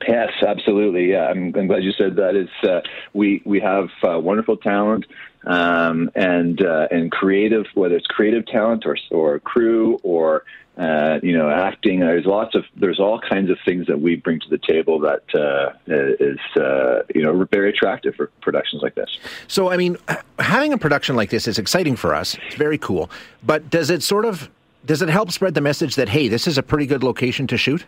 Yes, 0.07 0.33
absolutely. 0.47 1.11
Yeah, 1.11 1.29
I'm, 1.29 1.55
I'm 1.57 1.67
glad 1.67 1.83
you 1.83 1.93
said 1.93 2.17
that. 2.17 2.37
It's 2.37 2.69
uh, 2.69 2.81
we 3.13 3.43
we 3.45 3.61
have 3.61 3.89
uh, 4.03 4.19
wonderful 4.19 4.57
talent 4.57 5.07
um, 5.45 6.11
and 6.15 6.63
uh, 6.63 6.89
and 6.91 7.11
creative, 7.11 7.67
whether 7.75 7.97
it's 7.97 8.07
creative 8.07 8.47
talent 8.47 8.85
or 8.87 8.97
or 9.11 9.39
crew 9.41 9.99
or 10.03 10.45
uh, 10.77 11.19
you 11.23 11.37
know 11.37 11.51
acting. 11.51 12.01
There's 12.01 12.27
lots 12.27 12.55
of 12.55 12.65
there's 12.77 13.01
all 13.01 13.21
kinds 13.21 13.51
of 13.51 13.59
things 13.65 13.87
that 13.87 14.01
we 14.01 14.17
bring 14.17 14.41
to 14.41 14.49
the 14.49 14.59
table 14.59 15.01
that 15.01 15.25
uh, 15.35 15.73
is 15.87 16.39
uh, 16.57 17.03
you 17.15 17.23
know 17.23 17.45
very 17.51 17.71
attractive 17.71 18.15
for 18.15 18.29
productions 18.41 18.83
like 18.83 18.95
this. 18.95 19.19
So 19.47 19.71
I 19.71 19.77
mean, 19.77 19.97
having 20.39 20.73
a 20.73 20.79
production 20.79 21.17
like 21.17 21.31
this 21.31 21.49
is 21.49 21.59
exciting 21.59 21.97
for 21.97 22.15
us. 22.15 22.37
It's 22.47 22.57
very 22.57 22.79
cool. 22.79 23.11
But 23.45 23.71
does 23.71 23.91
it 23.91 24.03
sort 24.03 24.25
of 24.25 24.51
does 24.85 25.03
it 25.03 25.09
help 25.09 25.33
spread 25.33 25.55
the 25.55 25.61
message 25.61 25.97
that 25.97 26.09
hey, 26.09 26.29
this 26.29 26.47
is 26.47 26.59
a 26.59 26.63
pretty 26.63 26.87
good 26.87 27.03
location 27.03 27.47
to 27.49 27.57
shoot? 27.57 27.85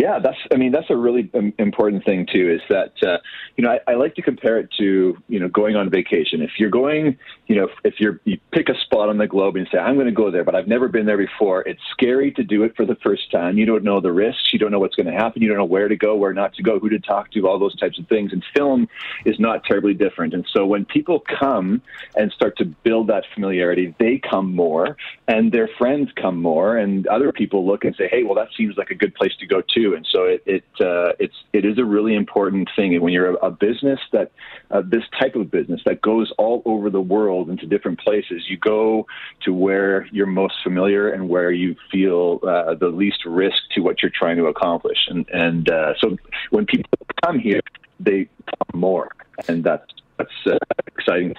Yeah, 0.00 0.18
that's. 0.18 0.38
I 0.50 0.56
mean, 0.56 0.72
that's 0.72 0.88
a 0.88 0.96
really 0.96 1.30
important 1.58 2.06
thing 2.06 2.26
too. 2.32 2.50
Is 2.50 2.62
that 2.70 2.94
uh, 3.06 3.18
you 3.56 3.64
know 3.64 3.72
I, 3.72 3.92
I, 3.92 3.94
like 3.96 4.14
to 4.14 4.22
compare 4.22 4.58
it 4.58 4.70
to 4.78 5.22
you 5.28 5.38
know 5.38 5.48
going 5.48 5.76
on 5.76 5.90
vacation. 5.90 6.40
If 6.40 6.52
you're 6.58 6.70
going, 6.70 7.18
you 7.48 7.56
know, 7.56 7.68
if 7.84 8.00
you're 8.00 8.18
you 8.24 8.38
pick 8.50 8.70
a 8.70 8.80
spot 8.80 9.10
on 9.10 9.18
the 9.18 9.26
globe 9.26 9.56
and 9.56 9.68
say 9.70 9.76
I'm 9.76 9.96
going 9.96 10.06
to 10.06 10.12
go 10.12 10.30
there, 10.30 10.42
but 10.42 10.54
I've 10.54 10.68
never 10.68 10.88
been 10.88 11.04
there 11.04 11.18
before. 11.18 11.68
It's 11.68 11.82
scary 11.90 12.32
to 12.32 12.42
do 12.42 12.62
it 12.62 12.74
for 12.76 12.86
the 12.86 12.94
first 13.02 13.30
time. 13.30 13.58
You 13.58 13.66
don't 13.66 13.84
know 13.84 14.00
the 14.00 14.10
risks. 14.10 14.54
You 14.54 14.58
don't 14.58 14.70
know 14.70 14.78
what's 14.78 14.94
going 14.94 15.06
to 15.06 15.12
happen. 15.12 15.42
You 15.42 15.48
don't 15.48 15.58
know 15.58 15.66
where 15.66 15.88
to 15.88 15.96
go, 15.96 16.16
where 16.16 16.32
not 16.32 16.54
to 16.54 16.62
go, 16.62 16.78
who 16.78 16.88
to 16.88 16.98
talk 16.98 17.30
to, 17.32 17.46
all 17.46 17.58
those 17.58 17.76
types 17.76 17.98
of 17.98 18.08
things. 18.08 18.32
And 18.32 18.42
film 18.56 18.88
is 19.26 19.38
not 19.38 19.64
terribly 19.64 19.92
different. 19.92 20.32
And 20.32 20.46
so 20.50 20.64
when 20.64 20.86
people 20.86 21.20
come 21.38 21.82
and 22.16 22.32
start 22.32 22.56
to 22.56 22.64
build 22.64 23.08
that 23.08 23.24
familiarity, 23.34 23.94
they 23.98 24.18
come 24.18 24.56
more, 24.56 24.96
and 25.28 25.52
their 25.52 25.68
friends 25.76 26.10
come 26.16 26.40
more, 26.40 26.78
and 26.78 27.06
other 27.08 27.32
people 27.32 27.66
look 27.66 27.84
and 27.84 27.94
say, 27.96 28.08
hey, 28.08 28.22
well, 28.22 28.34
that 28.36 28.48
seems 28.56 28.78
like 28.78 28.88
a 28.88 28.94
good 28.94 29.14
place 29.14 29.36
to 29.40 29.46
go 29.46 29.60
too 29.60 29.89
and 29.94 30.06
so 30.10 30.24
it 30.24 30.42
it 30.46 30.64
uh, 30.80 31.12
it's 31.18 31.34
it 31.52 31.64
is 31.64 31.78
a 31.78 31.84
really 31.84 32.14
important 32.14 32.68
thing. 32.76 32.94
And 32.94 33.02
when 33.02 33.12
you're 33.12 33.34
a, 33.34 33.46
a 33.46 33.50
business 33.50 34.00
that 34.12 34.32
uh, 34.70 34.82
this 34.84 35.04
type 35.18 35.34
of 35.34 35.50
business 35.50 35.80
that 35.86 36.00
goes 36.00 36.32
all 36.38 36.62
over 36.64 36.90
the 36.90 37.00
world 37.00 37.50
into 37.50 37.66
different 37.66 38.00
places, 38.00 38.48
you 38.48 38.56
go 38.56 39.06
to 39.44 39.52
where 39.52 40.06
you're 40.12 40.26
most 40.26 40.56
familiar 40.62 41.10
and 41.10 41.28
where 41.28 41.50
you 41.50 41.76
feel 41.90 42.40
uh, 42.46 42.74
the 42.74 42.88
least 42.88 43.24
risk 43.24 43.58
to 43.74 43.80
what 43.80 44.02
you're 44.02 44.12
trying 44.14 44.36
to 44.36 44.46
accomplish. 44.46 44.98
And 45.08 45.28
and 45.30 45.70
uh, 45.70 45.94
so 45.98 46.16
when 46.50 46.66
people 46.66 46.90
come 47.24 47.38
here, 47.38 47.60
they 47.98 48.28
come 48.46 48.80
more, 48.80 49.08
and 49.48 49.64
that's 49.64 49.90
that's 50.16 50.46
uh, 50.46 50.58
exciting. 50.86 51.34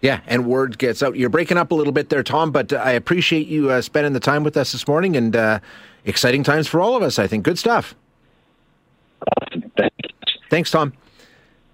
Yeah, 0.00 0.20
and 0.26 0.44
word 0.44 0.76
gets 0.76 1.02
out. 1.02 1.16
You're 1.16 1.30
breaking 1.30 1.56
up 1.56 1.70
a 1.70 1.74
little 1.74 1.92
bit 1.92 2.10
there, 2.10 2.22
Tom, 2.22 2.50
but 2.50 2.74
I 2.74 2.90
appreciate 2.90 3.46
you 3.46 3.70
uh, 3.70 3.80
spending 3.80 4.12
the 4.12 4.20
time 4.20 4.44
with 4.44 4.54
us 4.54 4.72
this 4.72 4.86
morning 4.86 5.16
and 5.16 5.34
exciting 6.04 6.42
times 6.42 6.66
for 6.66 6.80
all 6.80 6.96
of 6.96 7.02
us, 7.02 7.18
I 7.18 7.26
think. 7.26 7.44
Good 7.44 7.58
stuff. 7.58 7.94
Awesome. 9.26 9.70
Thanks. 9.76 10.08
Thanks, 10.50 10.70
Tom. 10.70 10.92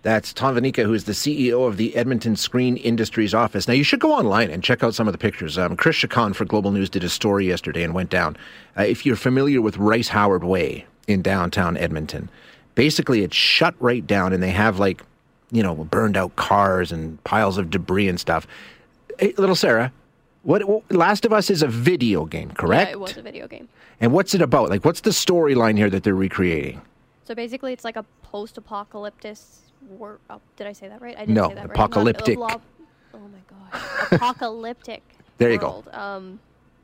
That's 0.02 0.32
Tom 0.32 0.56
Viinikka, 0.56 0.84
who 0.84 0.94
is 0.94 1.04
the 1.04 1.12
CEO 1.12 1.66
of 1.66 1.76
the 1.76 1.94
Edmonton 1.94 2.34
Screen 2.34 2.78
Industries 2.78 3.34
office. 3.34 3.68
Now, 3.68 3.74
you 3.74 3.84
should 3.84 4.00
go 4.00 4.12
online 4.12 4.50
and 4.50 4.62
check 4.62 4.82
out 4.82 4.94
some 4.94 5.06
of 5.06 5.12
the 5.12 5.18
pictures. 5.18 5.58
Um, 5.58 5.76
Chris 5.76 5.96
Chacon 5.96 6.32
for 6.32 6.46
Global 6.46 6.70
News 6.70 6.88
did 6.88 7.04
a 7.04 7.08
story 7.10 7.46
yesterday 7.46 7.82
and 7.82 7.92
went 7.92 8.08
down. 8.08 8.36
Uh, 8.78 8.84
if 8.84 9.04
you're 9.04 9.16
familiar 9.16 9.60
with 9.60 9.76
Rice 9.76 10.08
Howard 10.08 10.42
Way 10.42 10.86
in 11.06 11.20
downtown 11.20 11.76
Edmonton, 11.76 12.30
basically 12.76 13.22
it's 13.22 13.36
shut 13.36 13.74
right 13.78 14.06
down 14.06 14.32
and 14.32 14.42
they 14.42 14.50
have 14.50 14.78
like 14.78 15.02
you 15.50 15.62
know, 15.62 15.74
burned 15.74 16.16
out 16.16 16.36
cars 16.36 16.92
and 16.92 17.22
piles 17.24 17.58
of 17.58 17.70
debris 17.70 18.08
and 18.08 18.20
stuff. 18.20 18.46
Hey, 19.18 19.34
little 19.36 19.56
Sarah, 19.56 19.92
what, 20.42 20.90
Last 20.90 21.24
of 21.24 21.32
Us 21.32 21.50
is 21.50 21.62
a 21.62 21.66
video 21.66 22.24
game, 22.24 22.50
correct? 22.50 22.88
Yeah, 22.88 22.92
it 22.92 23.00
was 23.00 23.16
a 23.16 23.22
video 23.22 23.46
game. 23.46 23.68
And 24.00 24.12
what's 24.12 24.34
it 24.34 24.40
about? 24.40 24.70
Like, 24.70 24.84
what's 24.84 25.00
the 25.00 25.10
storyline 25.10 25.76
here 25.76 25.90
that 25.90 26.02
they're 26.02 26.14
recreating? 26.14 26.80
So 27.24 27.34
basically, 27.34 27.72
it's 27.72 27.84
like 27.84 27.96
a 27.96 28.04
post-apocalyptic. 28.22 29.36
War- 29.88 30.18
oh, 30.30 30.40
did 30.56 30.66
I 30.66 30.72
say 30.72 30.88
that 30.88 31.00
right? 31.00 31.16
I 31.16 31.20
didn't 31.20 31.34
no, 31.34 31.48
say 31.48 31.54
that 31.54 31.68
right. 31.68 31.70
apocalyptic. 31.70 32.38
Lo- 32.38 32.60
oh 33.14 33.18
my 33.18 33.38
god, 33.48 34.12
apocalyptic. 34.12 35.02
there 35.38 35.50
you 35.50 35.58
world. 35.58 35.88
go. 35.92 35.98
Um, 35.98 36.40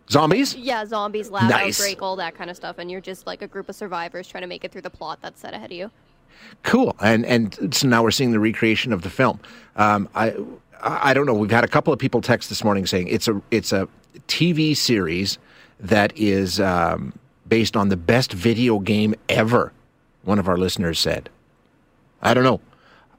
zombies? 0.08 0.54
Yeah, 0.54 0.84
zombies, 0.86 1.30
lab 1.30 1.50
nice. 1.50 1.80
outbreak, 1.80 2.02
all 2.02 2.16
that 2.16 2.34
kind 2.34 2.50
of 2.50 2.56
stuff, 2.56 2.78
and 2.78 2.90
you're 2.90 3.00
just 3.00 3.26
like 3.26 3.42
a 3.42 3.46
group 3.46 3.68
of 3.68 3.74
survivors 3.74 4.28
trying 4.28 4.42
to 4.42 4.46
make 4.46 4.64
it 4.64 4.72
through 4.72 4.82
the 4.82 4.90
plot 4.90 5.18
that's 5.20 5.40
set 5.40 5.52
ahead 5.52 5.70
of 5.70 5.76
you. 5.76 5.90
Cool, 6.62 6.94
and 7.00 7.24
and 7.26 7.74
so 7.74 7.88
now 7.88 8.02
we're 8.02 8.10
seeing 8.10 8.32
the 8.32 8.40
recreation 8.40 8.92
of 8.92 9.02
the 9.02 9.10
film. 9.10 9.40
Um, 9.76 10.08
I 10.14 10.34
I 10.82 11.14
don't 11.14 11.26
know. 11.26 11.34
We've 11.34 11.50
had 11.50 11.64
a 11.64 11.68
couple 11.68 11.92
of 11.92 11.98
people 11.98 12.20
text 12.20 12.48
this 12.48 12.62
morning 12.62 12.86
saying 12.86 13.08
it's 13.08 13.28
a 13.28 13.40
it's 13.50 13.72
a 13.72 13.88
TV 14.28 14.76
series 14.76 15.38
that 15.80 16.16
is 16.16 16.60
um, 16.60 17.18
based 17.48 17.76
on 17.76 17.88
the 17.88 17.96
best 17.96 18.32
video 18.32 18.78
game 18.78 19.14
ever. 19.28 19.72
One 20.24 20.38
of 20.38 20.48
our 20.48 20.56
listeners 20.56 20.98
said. 20.98 21.28
I 22.22 22.34
don't 22.34 22.44
know. 22.44 22.60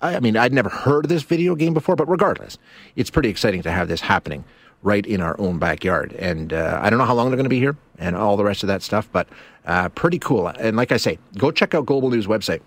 I 0.01 0.19
mean, 0.19 0.37
I'd 0.37 0.53
never 0.53 0.69
heard 0.69 1.05
of 1.05 1.09
this 1.09 1.23
video 1.23 1.55
game 1.55 1.73
before, 1.73 1.95
but 1.95 2.07
regardless, 2.09 2.57
it's 2.95 3.09
pretty 3.09 3.29
exciting 3.29 3.63
to 3.63 3.71
have 3.71 3.87
this 3.87 4.01
happening 4.01 4.43
right 4.83 5.05
in 5.05 5.21
our 5.21 5.39
own 5.39 5.57
backyard. 5.57 6.13
And 6.13 6.53
uh, 6.53 6.79
I 6.81 6.89
don't 6.89 6.99
know 6.99 7.05
how 7.05 7.15
long 7.15 7.29
they're 7.29 7.37
going 7.37 7.45
to 7.45 7.49
be 7.49 7.59
here 7.59 7.75
and 7.97 8.15
all 8.15 8.37
the 8.37 8.43
rest 8.43 8.63
of 8.63 8.67
that 8.67 8.83
stuff, 8.83 9.09
but 9.11 9.27
uh, 9.65 9.89
pretty 9.89 10.19
cool. 10.19 10.47
And 10.47 10.77
like 10.77 10.91
I 10.91 10.97
say, 10.97 11.17
go 11.37 11.51
check 11.51 11.73
out 11.73 11.85
Global 11.85 12.09
News 12.09 12.27
website 12.27 12.61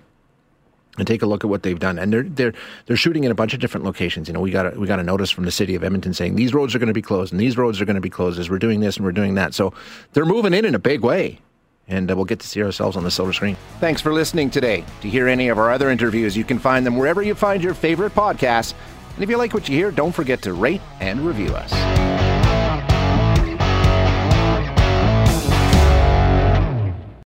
and 1.00 1.06
take 1.06 1.22
a 1.22 1.26
look 1.26 1.42
at 1.42 1.50
what 1.50 1.62
they've 1.62 1.78
done. 1.78 1.98
And 1.98 2.12
they're 2.12 2.22
they're 2.22 2.52
they're 2.86 2.96
shooting 2.96 3.24
in 3.24 3.30
a 3.30 3.34
bunch 3.34 3.54
of 3.54 3.60
different 3.60 3.84
locations. 3.84 4.28
You 4.28 4.34
know, 4.34 4.40
we 4.40 4.50
got 4.50 4.74
a, 4.74 4.78
we 4.78 4.86
got 4.86 5.00
a 5.00 5.02
notice 5.02 5.30
from 5.30 5.44
the 5.44 5.50
city 5.50 5.74
of 5.74 5.82
Edmonton 5.82 6.14
saying 6.14 6.36
these 6.36 6.54
roads 6.54 6.74
are 6.74 6.78
going 6.78 6.88
to 6.88 6.94
be 6.94 7.02
closed 7.02 7.32
and 7.32 7.40
these 7.40 7.56
roads 7.56 7.80
are 7.80 7.84
going 7.84 7.96
to 7.96 8.00
be 8.00 8.10
closed 8.10 8.38
as 8.38 8.48
we're 8.48 8.58
doing 8.58 8.80
this 8.80 8.96
and 8.96 9.04
we're 9.04 9.12
doing 9.12 9.34
that. 9.34 9.54
So 9.54 9.72
they're 10.12 10.24
moving 10.24 10.54
in 10.54 10.64
in 10.64 10.74
a 10.74 10.78
big 10.78 11.02
way. 11.02 11.40
And 11.88 12.08
uh, 12.08 12.14
we'll 12.14 12.24
get 12.24 12.38
to 12.38 12.46
see 12.46 12.62
ourselves 12.62 12.96
on 12.96 13.02
the 13.02 13.10
silver 13.10 13.32
screen. 13.32 13.56
Thanks 13.80 14.00
for 14.00 14.12
listening 14.12 14.48
today. 14.48 14.84
To 15.00 15.08
hear 15.08 15.26
any 15.26 15.48
of 15.48 15.58
our 15.58 15.72
other 15.72 15.90
interviews, 15.90 16.36
you 16.36 16.44
can 16.44 16.60
find 16.60 16.86
them 16.86 16.96
wherever 16.96 17.20
you 17.20 17.34
find 17.34 17.64
your 17.64 17.74
favorite 17.74 18.14
podcasts. 18.14 18.74
And 19.14 19.24
if 19.24 19.28
you 19.28 19.36
like 19.36 19.52
what 19.52 19.68
you 19.68 19.74
hear, 19.74 19.90
don't 19.90 20.12
forget 20.12 20.40
to 20.42 20.52
rate 20.52 20.80
and 21.00 21.20
review 21.20 21.48
us. 21.48 22.29